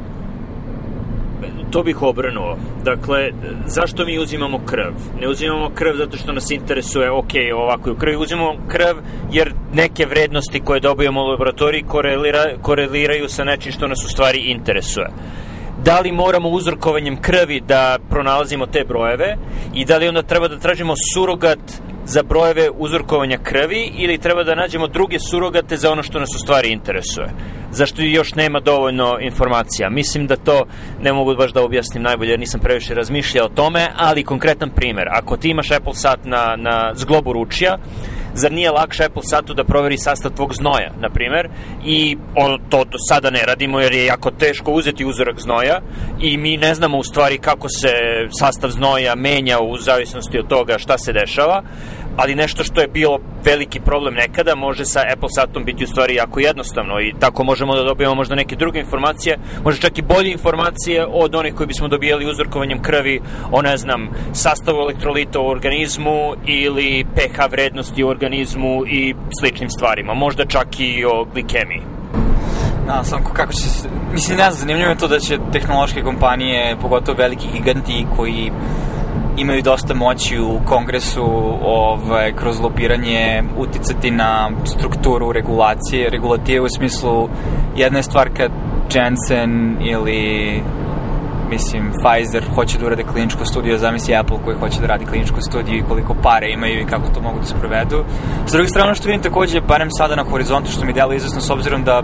to 1.72 1.84
bih 1.84 2.02
obrnuo. 2.02 2.58
Dakle, 2.84 3.32
zašto 3.66 4.06
mi 4.06 4.20
uzimamo 4.20 4.60
krv? 4.66 4.94
Ne 5.22 5.28
uzimamo 5.30 5.70
krv 5.76 5.96
zato 5.98 6.18
što 6.18 6.32
nas 6.32 6.52
interesuje, 6.52 7.12
ok, 7.12 7.34
ovako 7.56 7.90
je 7.90 7.94
u 7.94 7.98
krvi, 7.98 8.16
uzimamo 8.16 8.54
krv 8.68 8.98
jer 9.32 9.54
neke 9.74 10.06
vrednosti 10.06 10.60
koje 10.60 10.80
dobijemo 10.80 11.22
u 11.22 11.28
laboratoriji 11.28 11.84
korelira, 11.84 12.44
koreliraju 12.62 13.30
sa 13.30 13.44
nečim 13.44 13.72
što 13.72 13.88
nas 13.88 14.06
u 14.06 14.10
stvari 14.10 14.40
interesuje 14.40 15.08
da 15.84 16.00
li 16.00 16.12
moramo 16.12 16.50
uzorkovanjem 16.50 17.22
krvi 17.22 17.62
da 17.68 17.98
pronalazimo 18.10 18.66
te 18.66 18.84
brojeve 18.88 19.38
i 19.74 19.86
da 19.86 19.98
li 19.98 20.08
onda 20.08 20.22
treba 20.22 20.48
da 20.48 20.60
tražimo 20.60 20.94
surogat 21.14 21.60
za 22.06 22.24
brojeve 22.24 22.70
uzorkovanja 22.78 23.38
krvi 23.44 23.92
ili 23.98 24.18
treba 24.18 24.44
da 24.44 24.56
nađemo 24.56 24.88
druge 24.88 25.20
surogate 25.20 25.78
za 25.78 25.92
ono 25.92 26.04
što 26.04 26.20
nas 26.20 26.30
u 26.36 26.40
stvari 26.40 26.72
interesuje. 26.72 27.28
Zašto 27.72 28.02
još 28.02 28.36
nema 28.36 28.60
dovoljno 28.60 29.18
informacija. 29.22 29.90
Mislim 29.90 30.28
da 30.28 30.36
to 30.36 30.66
ne 31.02 31.14
mogu 31.14 31.36
baš 31.36 31.54
da 31.54 31.64
objasnim 31.64 32.04
najbolje 32.04 32.38
nisam 32.38 32.60
previše 32.60 32.94
razmišljao 32.94 33.46
o 33.46 33.56
tome, 33.56 33.88
ali 33.96 34.24
konkretan 34.24 34.70
primer. 34.70 35.08
Ako 35.12 35.38
ti 35.38 35.50
imaš 35.50 35.72
Apple 35.72 35.94
sat 35.94 36.20
na, 36.26 36.56
na 36.56 36.92
zglobu 36.96 37.34
ručija, 37.34 37.78
zar 38.34 38.52
nije 38.52 38.72
lakše 38.72 39.06
Apple 39.06 39.24
satu 39.24 39.54
da 39.54 39.64
proveri 39.64 39.98
sastav 39.98 40.32
tvog 40.32 40.54
znoja, 40.54 40.92
na 41.00 41.10
primer, 41.10 41.50
i 41.86 42.18
ono, 42.36 42.58
to 42.70 42.84
do 42.84 42.98
sada 43.10 43.30
ne 43.30 43.44
radimo 43.48 43.80
jer 43.80 43.94
je 43.94 44.06
jako 44.06 44.32
teško 44.32 44.72
uzeti 44.72 45.06
uzorak 45.06 45.40
znoja 45.40 45.82
i 46.20 46.38
mi 46.38 46.58
ne 46.58 46.76
znamo 46.76 46.98
u 46.98 47.04
stvari 47.04 47.38
kako 47.38 47.70
se 47.70 47.92
sastav 48.40 48.70
znoja 48.70 49.16
menja 49.16 49.60
u 49.60 49.78
zavisnosti 49.78 50.40
od 50.40 50.48
toga 50.48 50.78
šta 50.78 50.98
se 50.98 51.14
dešava, 51.14 51.64
ali 52.18 52.36
nešto 52.36 52.64
što 52.64 52.82
je 52.82 52.88
bilo 52.88 53.20
veliki 53.44 53.80
problem 53.80 54.14
nekada 54.14 54.56
može 54.56 54.86
sa 54.86 55.00
Apple 55.14 55.30
Satom 55.36 55.64
biti 55.64 55.84
u 55.84 55.88
stvari 55.88 56.16
jako 56.16 56.40
jednostavno 56.40 57.02
i 57.02 57.14
tako 57.20 57.44
možemo 57.44 57.76
da 57.76 57.84
dobijemo 57.84 58.16
možda 58.16 58.36
neke 58.36 58.56
druge 58.56 58.80
informacije, 58.80 59.38
možda 59.64 59.82
čak 59.82 59.98
i 59.98 60.02
bolje 60.02 60.32
informacije 60.32 61.06
od 61.06 61.36
onih 61.36 61.54
koji 61.54 61.68
bismo 61.68 61.88
dobijali 61.88 62.30
uzorkovanjem 62.30 62.82
krvi 62.82 63.22
o 63.52 63.62
ne 63.62 63.78
znam 63.78 64.10
sastavu 64.34 64.80
elektrolita 64.80 65.40
u 65.40 65.48
organizmu 65.48 66.34
ili 66.46 67.06
pH 67.16 67.52
vrednosti 67.52 68.04
u 68.04 68.08
organizmu 68.08 68.86
i 68.88 69.16
sličnim 69.40 69.70
stvarima, 69.70 70.14
možda 70.14 70.46
čak 70.46 70.68
i 70.80 71.06
o 71.06 71.26
glikemiji. 71.34 71.82
Da, 72.88 73.04
samo 73.04 73.24
kako 73.34 73.54
će 73.54 73.70
se... 73.70 73.90
Mislim, 74.14 74.38
ne 74.38 74.44
znam, 74.44 74.54
zanimljivo 74.54 74.90
je 74.90 74.98
to 74.98 75.08
da 75.08 75.20
će 75.20 75.38
tehnološke 75.52 76.02
kompanije, 76.02 76.78
pogotovo 76.82 77.18
veliki 77.18 77.48
giganti 77.54 78.06
koji 78.16 78.52
imaju 79.42 79.62
dosta 79.62 79.94
moći 79.94 80.40
u 80.40 80.60
kongresu 80.66 81.24
ovaj, 81.64 82.34
kroz 82.34 82.60
lopiranje 82.60 83.44
uticati 83.58 84.12
na 84.12 84.50
strukturu 84.66 85.32
regulacije, 85.32 86.10
regulative 86.10 86.62
u 86.62 86.70
smislu 86.78 87.30
jedna 87.76 88.00
je 88.00 88.04
stvar 88.04 88.30
kad 88.38 88.52
Jensen 88.94 89.78
ili 89.82 90.62
mislim, 91.50 91.92
Pfizer 91.92 92.44
hoće 92.56 92.78
da 92.78 92.86
urade 92.86 93.04
kliničko 93.04 93.46
studiju, 93.46 93.78
zamisli 93.78 94.16
Apple 94.16 94.38
koji 94.46 94.58
hoće 94.58 94.82
da 94.82 94.88
radi 94.88 95.06
kliničko 95.06 95.42
studiju 95.42 95.78
i 95.78 95.84
koliko 95.90 96.16
pare 96.24 96.52
imaju 96.52 96.82
i 96.82 96.86
kako 96.86 97.14
to 97.14 97.22
mogu 97.22 97.40
da 97.40 97.46
sprovedu. 97.46 98.04
S 98.48 98.52
druge 98.52 98.68
strane, 98.68 98.96
što 98.96 99.08
vidim 99.08 99.22
takođe, 99.22 99.62
barem 99.62 99.88
sada 99.92 100.16
na 100.16 100.24
horizontu, 100.24 100.72
što 100.72 100.86
mi 100.86 100.94
delo 100.94 101.14
izvesno, 101.14 101.42
s 101.42 101.50
obzirom 101.50 101.84
da 101.84 102.04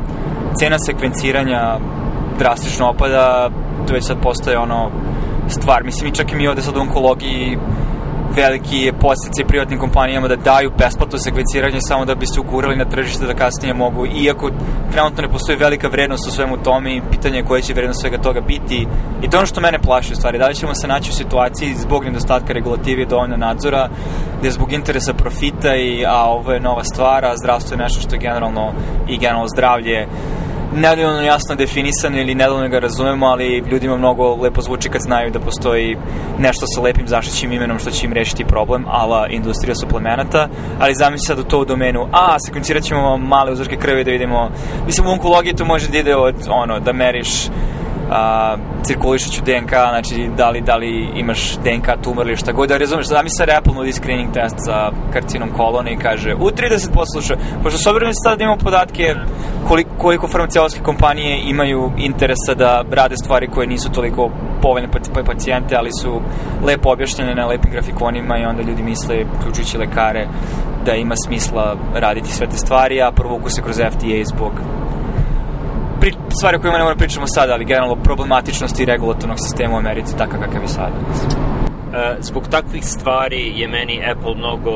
cena 0.60 0.78
sekvenciranja 0.80 1.78
drastično 2.40 2.90
opada, 2.90 3.50
to 3.88 3.94
već 3.94 4.06
sad 4.06 4.18
postaje 4.22 4.58
ono 4.58 4.92
stvar. 5.50 5.84
Mislim, 5.84 6.10
i 6.10 6.16
čak 6.16 6.32
i 6.32 6.36
mi 6.36 6.48
ovde 6.48 6.62
sad 6.62 6.78
u 6.78 6.80
onkologiji 6.80 7.58
veliki 8.36 8.92
postice 9.02 9.44
privatnim 9.48 9.80
kompanijama 9.80 10.28
da 10.28 10.36
daju 10.36 10.72
besplatno 10.78 11.18
sekvenciranje 11.18 11.82
samo 11.82 12.06
da 12.06 12.16
bi 12.16 12.26
se 12.26 12.40
ugurali 12.40 12.76
na 12.76 12.86
tržište 12.86 13.26
da 13.26 13.34
kasnije 13.34 13.74
mogu, 13.74 14.06
iako 14.06 14.52
trenutno 14.92 15.22
ne 15.22 15.30
postoji 15.30 15.58
velika 15.58 15.88
vrednost 15.88 16.28
u 16.28 16.32
svemu 16.32 16.58
tome 16.58 16.96
i 16.96 17.02
pitanje 17.12 17.38
je 17.38 17.46
koja 17.46 17.62
će 17.62 17.74
vrednost 17.74 18.02
svega 18.02 18.18
toga 18.18 18.42
biti 18.42 18.88
i 19.22 19.30
to 19.30 19.38
je 19.38 19.40
ono 19.40 19.48
što 19.48 19.62
mene 19.62 19.80
plaši 19.80 20.14
u 20.14 20.16
stvari, 20.16 20.38
da 20.38 20.48
li 20.48 20.56
ćemo 20.56 20.76
se 20.76 20.88
naći 20.88 21.10
u 21.10 21.14
situaciji 21.14 21.76
zbog 21.76 22.06
nedostatka 22.06 22.54
regulative 22.54 23.02
i 23.02 23.06
dovoljno 23.06 23.38
nadzora, 23.38 23.90
gde 24.40 24.52
zbog 24.52 24.74
interesa 24.74 25.14
profita 25.14 25.76
i 25.76 26.06
a 26.06 26.24
ovo 26.26 26.52
je 26.52 26.60
nova 26.60 26.84
stvar, 26.84 27.26
a 27.26 27.38
zdravstvo 27.38 27.74
je 27.74 27.84
nešto 27.84 28.02
što 28.02 28.16
je 28.16 28.20
generalno 28.20 28.74
i 29.08 29.18
generalno 29.18 29.48
zdravlje 29.48 30.08
nedovoljno 30.78 31.22
jasno 31.22 31.56
definisano 31.56 32.18
ili 32.18 32.36
nedovoljno 32.36 32.70
ga 32.70 32.80
razumemo, 32.80 33.26
ali 33.26 33.64
ljudima 33.72 33.98
mnogo 33.98 34.36
lepo 34.36 34.62
zvuči 34.62 34.90
kad 34.90 35.02
znaju 35.02 35.32
da 35.32 35.40
postoji 35.40 35.98
nešto 36.40 36.66
sa 36.68 36.82
lepim 36.82 37.08
zaštićim 37.08 37.52
imenom 37.52 37.80
što 37.80 37.92
će 37.92 38.06
im 38.06 38.14
rešiti 38.14 38.46
problem, 38.46 38.86
ala 38.88 39.28
industrija 39.28 39.76
suplemenata, 39.76 40.50
ali 40.80 40.96
zamisli 40.96 41.26
sad 41.26 41.40
u 41.40 41.44
to 41.44 41.60
u 41.60 41.66
domenu, 41.66 42.08
a, 42.12 42.40
sekvencirat 42.40 42.84
ćemo 42.84 43.18
male 43.18 43.52
uzorke 43.52 43.76
krvi 43.76 44.04
da 44.04 44.12
vidimo, 44.12 44.50
mislim 44.86 45.08
u 45.08 45.12
onkologiji 45.12 45.56
to 45.56 45.66
može 45.66 45.88
da 45.88 45.98
ide 45.98 46.16
od, 46.16 46.36
ono, 46.50 46.80
da 46.80 46.94
meriš 46.94 47.30
a, 48.12 48.56
cirkulišuću 48.84 49.42
DNK, 49.42 49.70
znači 49.70 50.30
da 50.38 50.50
li, 50.50 50.62
da 50.62 50.76
li 50.76 51.10
imaš 51.16 51.56
DNK 51.56 52.04
tumor 52.04 52.28
ili 52.28 52.38
šta 52.38 52.52
god, 52.52 52.70
da 52.70 52.78
razumeš, 52.78 53.08
da 53.08 53.24
mi 53.24 53.30
sad 53.30 53.50
Apple 53.50 53.74
nudi 53.74 53.92
screening 53.92 54.34
test 54.34 54.56
za 54.66 54.92
karcinom 55.14 55.50
kolona 55.50 55.90
i 55.92 55.98
kaže 55.98 56.34
u 56.34 56.50
30% 56.50 56.88
slučaja, 57.14 57.40
pošto 57.64 57.78
s 57.78 57.88
obzirom 57.88 58.12
da 58.38 58.44
imamo 58.44 58.58
podatke 58.58 59.16
koliko, 59.68 59.90
koliko 59.98 60.28
farmaceutske 60.28 60.80
kompanije 60.84 61.42
imaju 61.50 61.92
interesa 61.98 62.54
da 62.54 62.84
rade 62.92 63.18
stvari 63.18 63.48
koje 63.48 63.68
nisu 63.68 63.92
toliko 63.92 64.30
povoljne 64.62 64.88
pa 65.14 65.24
pacijente, 65.24 65.76
ali 65.76 65.90
su 66.02 66.22
lepo 66.66 66.92
objašnjene 66.92 67.36
na 67.36 67.46
lepim 67.46 67.72
grafikonima 67.72 68.38
i 68.38 68.46
onda 68.46 68.64
ljudi 68.64 68.84
misle, 68.84 69.26
uključujući 69.40 69.78
lekare, 69.78 70.28
da 70.86 70.94
ima 70.94 71.16
smisla 71.16 71.76
raditi 71.94 72.32
sve 72.32 72.48
te 72.48 72.58
stvari, 72.58 73.02
a 73.02 73.12
provuku 73.12 73.50
se 73.50 73.62
kroz 73.62 73.78
FDA 73.78 74.24
zbog 74.24 74.52
pri, 76.08 76.18
stvari 76.30 76.58
o 76.58 76.60
kojima 76.60 76.78
ne 76.78 76.84
moramo 76.84 77.00
pričamo 77.00 77.28
sada, 77.28 77.54
ali 77.54 77.66
generalno 77.66 77.96
problematičnosti 77.96 78.86
regulatornog 78.86 79.38
sistema 79.40 79.76
u 79.76 79.78
Americi, 79.78 80.18
takav 80.18 80.40
kakav 80.40 80.62
je 80.62 80.68
sada. 80.68 80.96
E, 81.94 82.16
zbog 82.20 82.48
takvih 82.48 82.86
stvari 82.86 83.54
je 83.56 83.68
meni 83.68 84.04
Apple 84.12 84.36
mnogo 84.36 84.72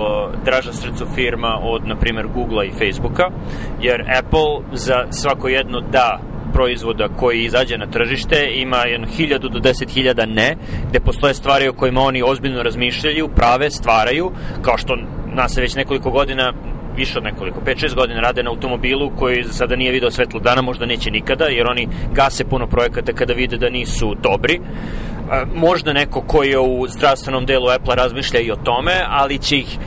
draža 0.46 0.74
srcu 0.74 1.06
firma 1.16 1.60
od, 1.64 1.88
na 1.88 1.96
primjer, 1.96 2.28
Google-a 2.28 2.64
i 2.66 2.72
Facebooka, 2.72 3.30
jer 3.82 4.02
Apple 4.20 4.78
za 4.78 5.06
svako 5.12 5.48
jedno 5.48 5.82
da 5.82 6.20
proizvoda 6.54 7.08
koji 7.08 7.44
izađe 7.44 7.78
na 7.78 7.86
tržište 7.86 8.36
ima 8.56 8.78
jedno 8.78 9.08
hiljadu 9.08 9.50
do 9.50 9.60
deset 9.60 9.90
hiljada 9.90 10.26
ne, 10.26 10.56
gde 10.90 11.00
postoje 11.00 11.34
stvari 11.34 11.68
o 11.68 11.74
kojima 11.74 12.02
oni 12.02 12.24
ozbiljno 12.24 12.64
razmišljaju, 12.64 13.30
prave, 13.36 13.70
stvaraju, 13.70 14.32
kao 14.62 14.78
što 14.78 14.96
nas 15.36 15.58
već 15.58 15.76
nekoliko 15.76 16.12
godina 16.12 16.54
više 16.96 17.18
od 17.18 17.24
nekoliko, 17.24 17.60
5-6 17.66 17.96
godina 17.96 18.20
rade 18.20 18.44
na 18.44 18.50
automobilu 18.50 19.12
koji 19.20 19.44
sada 19.44 19.76
nije 19.76 19.92
video 19.92 20.12
svetlo 20.12 20.40
dana, 20.40 20.62
možda 20.62 20.86
neće 20.86 21.12
nikada, 21.12 21.46
jer 21.46 21.68
oni 21.68 21.88
gase 22.14 22.46
puno 22.46 22.68
projekata 22.68 23.14
kada 23.14 23.34
vide 23.34 23.58
da 23.58 23.70
nisu 23.70 24.16
dobri. 24.16 24.60
Možda 25.56 25.94
neko 25.94 26.22
koji 26.22 26.50
je 26.50 26.60
u 26.60 26.88
zdravstvenom 26.88 27.46
delu 27.46 27.70
Apple 27.70 27.96
razmišlja 27.96 28.40
i 28.40 28.52
o 28.52 28.56
tome, 28.56 28.94
ali 29.10 29.38
će 29.38 29.58
ih 29.58 29.78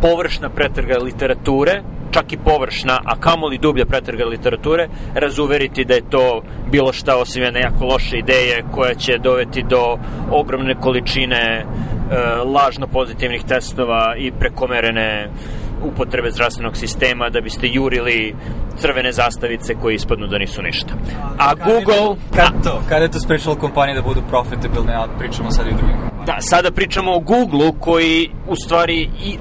površna 0.00 0.48
pretrga 0.50 0.98
literature, 0.98 1.82
čak 2.10 2.32
i 2.32 2.38
površna, 2.44 3.00
a 3.04 3.16
kamoli 3.20 3.58
dublja 3.58 3.86
pretrga 3.86 4.24
literature, 4.24 4.88
razuveriti 5.14 5.84
da 5.84 5.94
je 5.94 6.10
to 6.10 6.42
bilo 6.70 6.92
šta 6.92 7.16
osim 7.16 7.42
jedne 7.42 7.60
jako 7.60 7.84
loše 7.84 8.18
ideje 8.18 8.64
koja 8.72 8.94
će 8.94 9.18
doveti 9.18 9.62
do 9.62 9.98
ogromne 10.30 10.74
količine 10.74 11.36
e, 11.36 11.64
lažno 12.44 12.86
pozitivnih 12.86 13.44
testova 13.44 14.14
i 14.18 14.32
prekomerene 14.32 15.28
upotrebe 15.82 16.30
zdravstvenog 16.30 16.76
sistema 16.76 17.30
da 17.30 17.40
biste 17.40 17.68
jurili 17.68 18.34
crvene 18.78 19.12
zastavice 19.12 19.74
koje 19.82 19.94
ispadnu 19.94 20.26
da 20.26 20.38
nisu 20.38 20.62
ništa. 20.62 20.94
A 21.38 21.54
Google... 21.54 22.16
Kad 22.36 22.64
to? 22.64 22.82
Kada 22.88 23.02
je 23.04 23.10
to 23.10 23.20
sprečalo 23.20 23.56
kompanije 23.56 23.94
da 23.94 24.02
budu 24.02 24.22
profitabilne, 24.28 24.94
a 24.94 25.06
pričamo 25.18 25.50
sad 25.50 25.66
i 25.66 25.70
o 25.70 25.76
drugim 25.76 25.96
kompanijama? 25.96 26.24
Da, 26.26 26.36
sada 26.40 26.70
pričamo 26.70 27.14
o 27.14 27.20
Google-u 27.20 27.72
koji 27.80 28.30
u 28.48 28.56
stvari 28.56 29.10
i, 29.24 29.38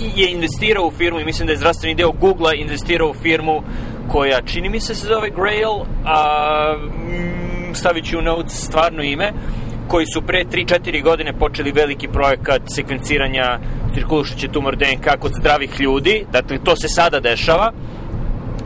i 0.00 0.22
je 0.22 0.32
investirao 0.32 0.86
u 0.86 0.90
firmu 0.90 1.20
i 1.20 1.24
mislim 1.24 1.46
da 1.46 1.52
je 1.52 1.58
zdravstveni 1.58 1.94
deo 1.94 2.12
Google-a 2.12 2.54
investirao 2.54 3.10
u 3.10 3.14
firmu 3.14 3.62
koja 4.08 4.42
čini 4.42 4.68
mi 4.68 4.80
se 4.80 4.94
se 4.94 5.06
zove 5.06 5.30
Grail, 5.30 5.84
a 6.04 6.74
mm, 6.76 7.74
stavit 7.74 8.04
ću 8.04 8.18
u 8.18 8.22
notes 8.22 8.64
stvarno 8.64 9.02
ime, 9.02 9.32
koji 9.88 10.06
su 10.06 10.22
pre 10.22 10.44
3-4 10.44 11.02
godine 11.02 11.32
počeli 11.32 11.72
veliki 11.72 12.08
projekat 12.08 12.62
sekvenciranja 12.66 13.58
cirkulušuće 13.98 14.48
tumor 14.48 14.76
DNK 14.76 15.06
kod 15.18 15.32
zdravih 15.40 15.80
ljudi, 15.80 16.24
dakle 16.32 16.58
to 16.64 16.76
se 16.76 16.88
sada 16.88 17.20
dešava, 17.20 17.72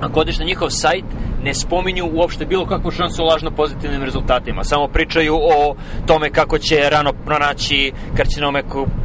ako 0.00 0.20
odeš 0.20 0.38
na 0.38 0.44
njihov 0.44 0.70
sajt, 0.70 1.04
ne 1.44 1.54
spominju 1.54 2.10
uopšte 2.12 2.46
bilo 2.46 2.66
kakvu 2.66 2.90
šansu 2.90 3.22
o 3.22 3.26
lažno 3.26 3.50
pozitivnim 3.50 4.02
rezultatima. 4.02 4.64
Samo 4.64 4.88
pričaju 4.88 5.34
o 5.34 5.74
tome 6.06 6.30
kako 6.30 6.58
će 6.58 6.90
rano 6.90 7.12
pronaći 7.12 7.92
karcinome 8.16 8.62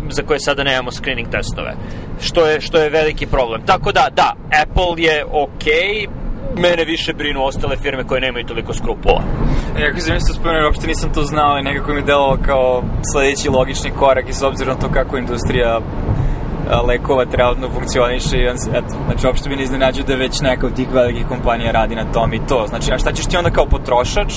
za 0.10 0.22
koje 0.24 0.40
sada 0.40 0.64
nemamo 0.64 0.92
screening 0.92 1.30
testove. 1.30 1.74
Što 2.22 2.46
je, 2.46 2.62
što 2.62 2.78
je 2.78 2.90
veliki 2.90 3.26
problem. 3.26 3.62
Tako 3.66 3.92
da, 3.92 4.08
da, 4.16 4.36
Apple 4.62 5.04
je 5.04 5.26
okej, 5.26 6.06
okay, 6.06 6.27
mene 6.58 6.86
više 6.86 7.14
brinu 7.14 7.44
ostale 7.44 7.76
firme 7.78 8.04
koje 8.04 8.22
nemaju 8.22 8.46
toliko 8.46 8.74
skrupula. 8.74 9.22
E, 9.80 9.88
ako 9.92 10.00
sam 10.00 10.16
isto 10.16 10.34
spomenuo, 10.34 10.66
uopšte 10.66 10.88
nisam 10.88 11.14
to 11.14 11.24
znao 11.24 11.60
i 11.60 11.64
nekako 11.64 11.94
mi 11.94 12.02
delalo 12.02 12.38
kao 12.46 12.84
sledeći 13.12 13.50
logični 13.50 13.92
korak 13.92 14.30
i 14.30 14.34
s 14.34 14.44
obzirom 14.44 14.76
na 14.76 14.82
to 14.82 14.94
kako 14.94 15.18
industrija 15.18 15.80
lekova 16.88 17.26
trenutno 17.26 17.70
funkcioniše 17.70 18.38
i 18.38 18.48
eto, 18.48 18.96
znači 19.06 19.28
uopšte 19.28 19.50
mi 19.50 19.56
ne 19.56 19.64
iznenađu 19.64 20.04
da 20.04 20.16
već 20.16 20.42
neka 20.42 20.68
od 20.68 20.76
tih 20.76 20.88
velikih 20.94 21.28
kompanija 21.28 21.72
radi 21.72 21.96
na 21.96 22.06
tom 22.12 22.34
i 22.34 22.40
to. 22.48 22.66
Znači, 22.68 22.94
a 22.94 22.98
šta 22.98 23.12
ćeš 23.12 23.26
ti 23.26 23.38
onda 23.38 23.50
kao 23.50 23.66
potrošač 23.66 24.34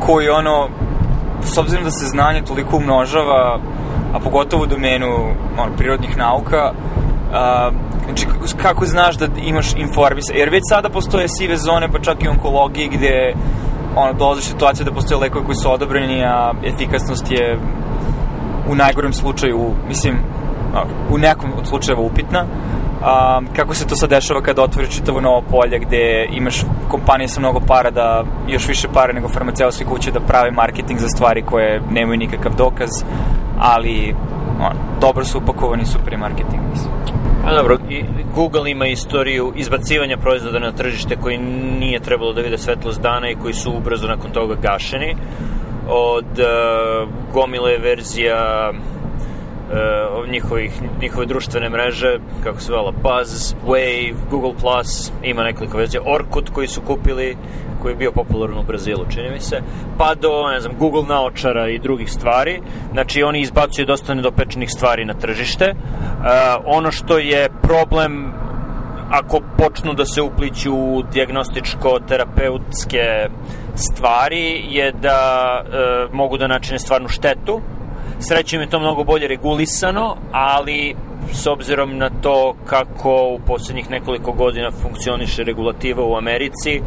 koji 0.00 0.28
ono, 0.28 0.68
s 1.42 1.58
obzirom 1.58 1.84
da 1.84 1.90
se 1.90 2.06
znanje 2.06 2.42
toliko 2.42 2.76
umnožava, 2.76 3.60
a 4.14 4.18
pogotovo 4.24 4.62
u 4.62 4.66
domenu 4.66 5.34
ono, 5.58 5.76
prirodnih 5.76 6.16
nauka, 6.16 6.72
a, 7.32 7.70
znači 8.10 8.26
kako 8.62 8.86
znaš 8.86 9.16
da 9.16 9.26
imaš 9.42 9.74
informisa, 9.76 10.32
jer 10.34 10.48
već 10.48 10.62
sada 10.68 10.88
postoje 10.88 11.28
sive 11.28 11.56
zone, 11.56 11.88
pa 11.92 11.98
čak 11.98 12.24
i 12.24 12.28
onkologiji 12.28 12.88
gde 12.88 13.34
ono, 13.96 14.12
dolaziš 14.12 14.44
situacije 14.44 14.84
da 14.84 14.92
postoje 14.92 15.20
lekovi 15.20 15.44
koji 15.44 15.56
su 15.56 15.72
odobreni, 15.72 16.24
a 16.24 16.52
efikasnost 16.64 17.30
je 17.30 17.58
u 18.68 18.74
najgorem 18.74 19.12
slučaju, 19.12 19.70
mislim, 19.88 20.16
u 21.10 21.18
nekom 21.18 21.52
od 21.58 21.66
slučajeva 21.68 22.02
upitna. 22.02 22.44
A, 23.02 23.40
kako 23.56 23.74
se 23.74 23.86
to 23.86 23.96
sad 23.96 24.10
dešava 24.10 24.42
kada 24.42 24.62
otvoriš 24.62 24.94
čitavo 24.94 25.20
novo 25.20 25.42
polje 25.50 25.78
gde 25.78 26.26
imaš 26.30 26.62
kompanije 26.88 27.28
sa 27.28 27.40
mnogo 27.40 27.60
para 27.60 27.90
da 27.90 28.24
još 28.48 28.68
više 28.68 28.88
para 28.94 29.12
nego 29.12 29.28
farmaceutske 29.28 29.84
kuće 29.84 30.10
da 30.10 30.20
prave 30.20 30.50
marketing 30.50 31.00
za 31.00 31.08
stvari 31.08 31.42
koje 31.42 31.80
nemaju 31.90 32.18
nikakav 32.18 32.54
dokaz, 32.54 32.90
ali 33.58 34.14
on, 34.60 34.76
dobro 35.00 35.24
su 35.24 35.38
upakovani 35.38 35.84
super 35.84 36.18
marketing, 36.18 36.62
mislim. 36.70 36.99
A 37.44 37.54
dobro, 37.54 37.78
i 37.90 38.04
Google 38.34 38.70
ima 38.70 38.86
istoriju 38.86 39.52
izbacivanja 39.56 40.16
proizvoda 40.16 40.58
na 40.58 40.72
tržište 40.72 41.16
koji 41.16 41.38
nije 41.78 42.00
trebalo 42.00 42.32
da 42.32 42.40
vide 42.40 42.58
svetlost 42.58 43.00
dana 43.00 43.30
i 43.30 43.34
koji 43.34 43.54
su 43.54 43.72
ubrzo 43.76 44.06
nakon 44.06 44.30
toga 44.30 44.54
gašeni. 44.54 45.16
Od 45.88 46.38
uh, 46.38 47.08
gomile 47.32 47.78
verzija 47.78 48.72
uh, 49.70 50.28
njihovih, 50.28 50.82
njihove 51.00 51.26
društvene 51.26 51.68
mreže, 51.68 52.18
kako 52.44 52.60
se 52.60 52.66
zvala, 52.66 52.90
Buzz, 52.90 53.54
Wave, 53.66 54.14
Google+, 54.30 54.52
ima 55.22 55.44
nekoliko 55.44 55.76
verzija, 55.76 56.02
Orkut 56.06 56.50
koji 56.50 56.68
su 56.68 56.80
kupili, 56.80 57.36
koji 57.82 57.92
je 57.92 57.96
bio 57.96 58.12
popularan 58.12 58.58
u 58.58 58.62
Brazilu, 58.62 59.06
čini 59.10 59.30
mi 59.30 59.40
se, 59.40 59.60
pa 59.98 60.14
do, 60.14 60.48
ne 60.52 60.60
znam, 60.60 60.74
Google 60.78 61.02
naočara 61.08 61.68
i 61.68 61.78
drugih 61.78 62.12
stvari. 62.12 62.60
Znači, 62.92 63.22
oni 63.22 63.40
izbacuju 63.40 63.86
dosta 63.86 64.14
nedopečenih 64.14 64.70
stvari 64.70 65.04
na 65.04 65.14
tržište. 65.14 65.70
Uh, 65.70 65.76
ono 66.64 66.90
što 66.90 67.18
je 67.18 67.48
problem 67.62 68.32
ako 69.10 69.40
počnu 69.58 69.94
da 69.94 70.06
se 70.06 70.22
upliću 70.22 70.74
u 70.74 71.02
diagnostičko-terapeutske 71.02 73.28
stvari 73.74 74.64
je 74.70 74.92
da 74.92 75.62
e, 75.64 75.68
mogu 76.12 76.38
da 76.38 76.46
načine 76.46 76.78
stvarnu 76.78 77.08
štetu. 77.08 77.60
Srećem 78.20 78.60
je 78.60 78.70
to 78.70 78.80
mnogo 78.80 79.04
bolje 79.04 79.28
regulisano, 79.28 80.16
ali 80.32 80.94
s 81.32 81.46
obzirom 81.46 81.98
na 81.98 82.10
to 82.22 82.54
kako 82.66 83.28
u 83.34 83.40
poslednjih 83.46 83.90
nekoliko 83.90 84.32
godina 84.32 84.70
funkcioniše 84.70 85.44
regulativa 85.44 86.04
u 86.04 86.16
Americi, 86.16 86.82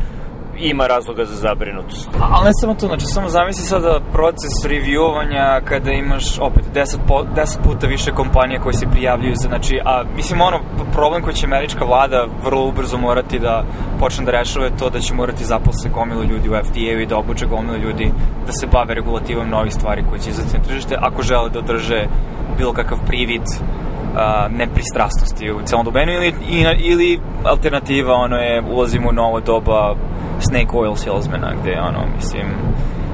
ima 0.58 0.88
razloga 0.88 1.26
za 1.26 1.36
zabrinutost. 1.36 2.10
Ali 2.32 2.46
ne 2.46 2.52
samo 2.62 2.74
to, 2.74 2.88
znači 2.88 3.06
samo 3.06 3.30
zamisli 3.30 3.66
sada 3.66 4.00
proces 4.12 4.54
reviewovanja 4.66 5.62
kada 5.66 5.92
imaš 5.92 6.40
opet 6.40 6.64
10, 6.74 6.98
po, 7.08 7.24
10 7.36 7.64
puta 7.64 7.88
više 7.88 8.12
kompanija 8.12 8.62
koje 8.62 8.74
se 8.74 8.88
prijavljuju 8.92 9.36
za, 9.36 9.48
znači, 9.48 9.80
a 9.86 10.04
mislim 10.16 10.42
ono, 10.42 10.60
problem 10.92 11.24
koji 11.24 11.36
će 11.36 11.46
američka 11.46 11.86
vlada 11.86 12.28
vrlo 12.46 12.68
ubrzo 12.68 12.98
morati 12.98 13.40
da 13.40 13.64
počne 14.00 14.26
da 14.26 14.32
rešava 14.32 14.66
je 14.66 14.78
to 14.78 14.90
da 14.90 15.00
će 15.00 15.14
morati 15.14 15.46
zaposle 15.46 15.90
gomilu 15.94 16.24
ljudi 16.24 16.50
u 16.50 16.54
FDA-u 16.64 17.00
i 17.00 17.06
da 17.06 17.18
obuče 17.18 17.46
gomilu 17.46 17.78
ljudi 17.78 18.12
da 18.46 18.52
se 18.52 18.68
bave 18.68 18.94
regulativom 18.94 19.50
novih 19.50 19.74
stvari 19.74 20.04
koje 20.10 20.22
će 20.22 20.30
izaći 20.30 20.58
na 20.58 20.64
tržište 20.64 20.98
ako 21.00 21.22
žele 21.22 21.50
da 21.50 21.60
održe 21.60 22.08
bilo 22.58 22.74
kakav 22.74 22.98
privid 23.08 23.42
a, 24.16 24.48
nepristrasnosti 24.50 25.52
u 25.52 25.62
celom 25.66 25.86
domenu 25.86 26.12
ili, 26.12 26.34
ili 26.80 27.20
alternativa 27.44 28.14
ono 28.14 28.36
je 28.36 28.64
ulazimo 28.72 29.10
u 29.10 29.14
novo 29.14 29.40
doba 29.40 29.96
snake 30.50 30.74
oil 30.74 30.96
salesmana 30.96 31.54
gde 31.62 31.80
ono 31.80 32.00
mislim 32.16 32.48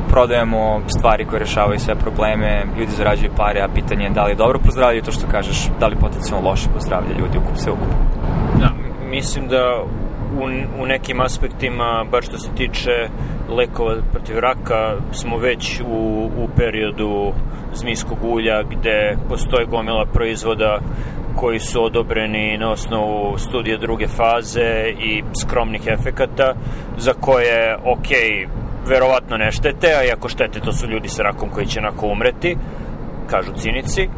prodajemo 0.09 0.81
stvari 0.87 1.25
koje 1.25 1.39
rešavaju 1.39 1.79
sve 1.79 1.95
probleme, 1.95 2.65
ljudi 2.79 2.91
zarađuju 2.91 3.31
pare, 3.37 3.61
a 3.61 3.73
pitanje 3.73 4.03
je 4.03 4.09
da 4.09 4.23
li 4.23 4.31
je 4.31 4.35
dobro 4.35 4.59
pozdravljaju 4.59 5.03
to 5.03 5.11
što 5.11 5.27
kažeš, 5.27 5.67
da 5.79 5.87
li 5.87 5.95
potencijalno 5.95 6.49
loše 6.49 6.69
pozdravlja 6.73 7.17
ljudi 7.19 7.37
ukup 7.37 7.55
sve 7.55 7.71
ukup. 7.71 7.93
Da, 8.59 8.69
mislim 9.09 9.47
da 9.47 9.83
u, 10.37 10.43
u 10.83 10.85
nekim 10.85 11.21
aspektima, 11.21 12.05
bar 12.11 12.23
što 12.23 12.37
se 12.37 12.49
tiče 12.55 13.09
lekova 13.49 13.95
protiv 14.11 14.39
raka, 14.39 14.95
smo 15.11 15.37
već 15.37 15.81
u, 15.81 16.25
u 16.25 16.47
periodu 16.55 17.31
zmijskog 17.73 18.17
ulja 18.23 18.63
gde 18.63 19.17
postoje 19.29 19.65
gomila 19.65 20.05
proizvoda 20.13 20.79
koji 21.39 21.59
su 21.59 21.83
odobreni 21.83 22.57
na 22.57 22.71
osnovu 22.71 23.37
studije 23.37 23.77
druge 23.77 24.07
faze 24.07 24.93
i 24.99 25.23
skromnih 25.41 25.81
efekata 25.87 26.53
za 26.97 27.13
koje, 27.13 27.75
ok, 27.75 28.07
verovatno 28.87 29.37
ne 29.37 29.51
štete, 29.51 29.87
a 29.87 30.03
i 30.03 30.11
ako 30.11 30.29
štete 30.29 30.59
to 30.59 30.71
su 30.71 30.87
ljudi 30.87 31.07
sa 31.07 31.23
rakom 31.23 31.49
koji 31.49 31.65
će 31.65 31.79
onako 31.79 32.07
umreti, 32.07 32.57
kažu 33.29 33.51
cinici, 33.55 34.09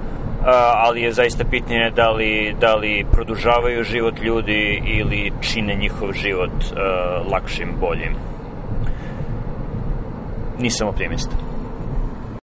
ali 0.76 1.02
je 1.02 1.14
zaista 1.14 1.44
pitanje 1.46 1.92
da 1.96 2.12
li, 2.12 2.56
da 2.62 2.76
li 2.76 3.06
produžavaju 3.12 3.84
život 3.84 4.20
ljudi 4.20 4.82
ili 4.86 5.32
čine 5.42 5.76
njihov 5.76 6.14
život 6.14 6.52
lakšim, 7.32 7.70
boljim. 7.80 8.16
Nisam 10.60 10.88
optimista. 10.88 11.51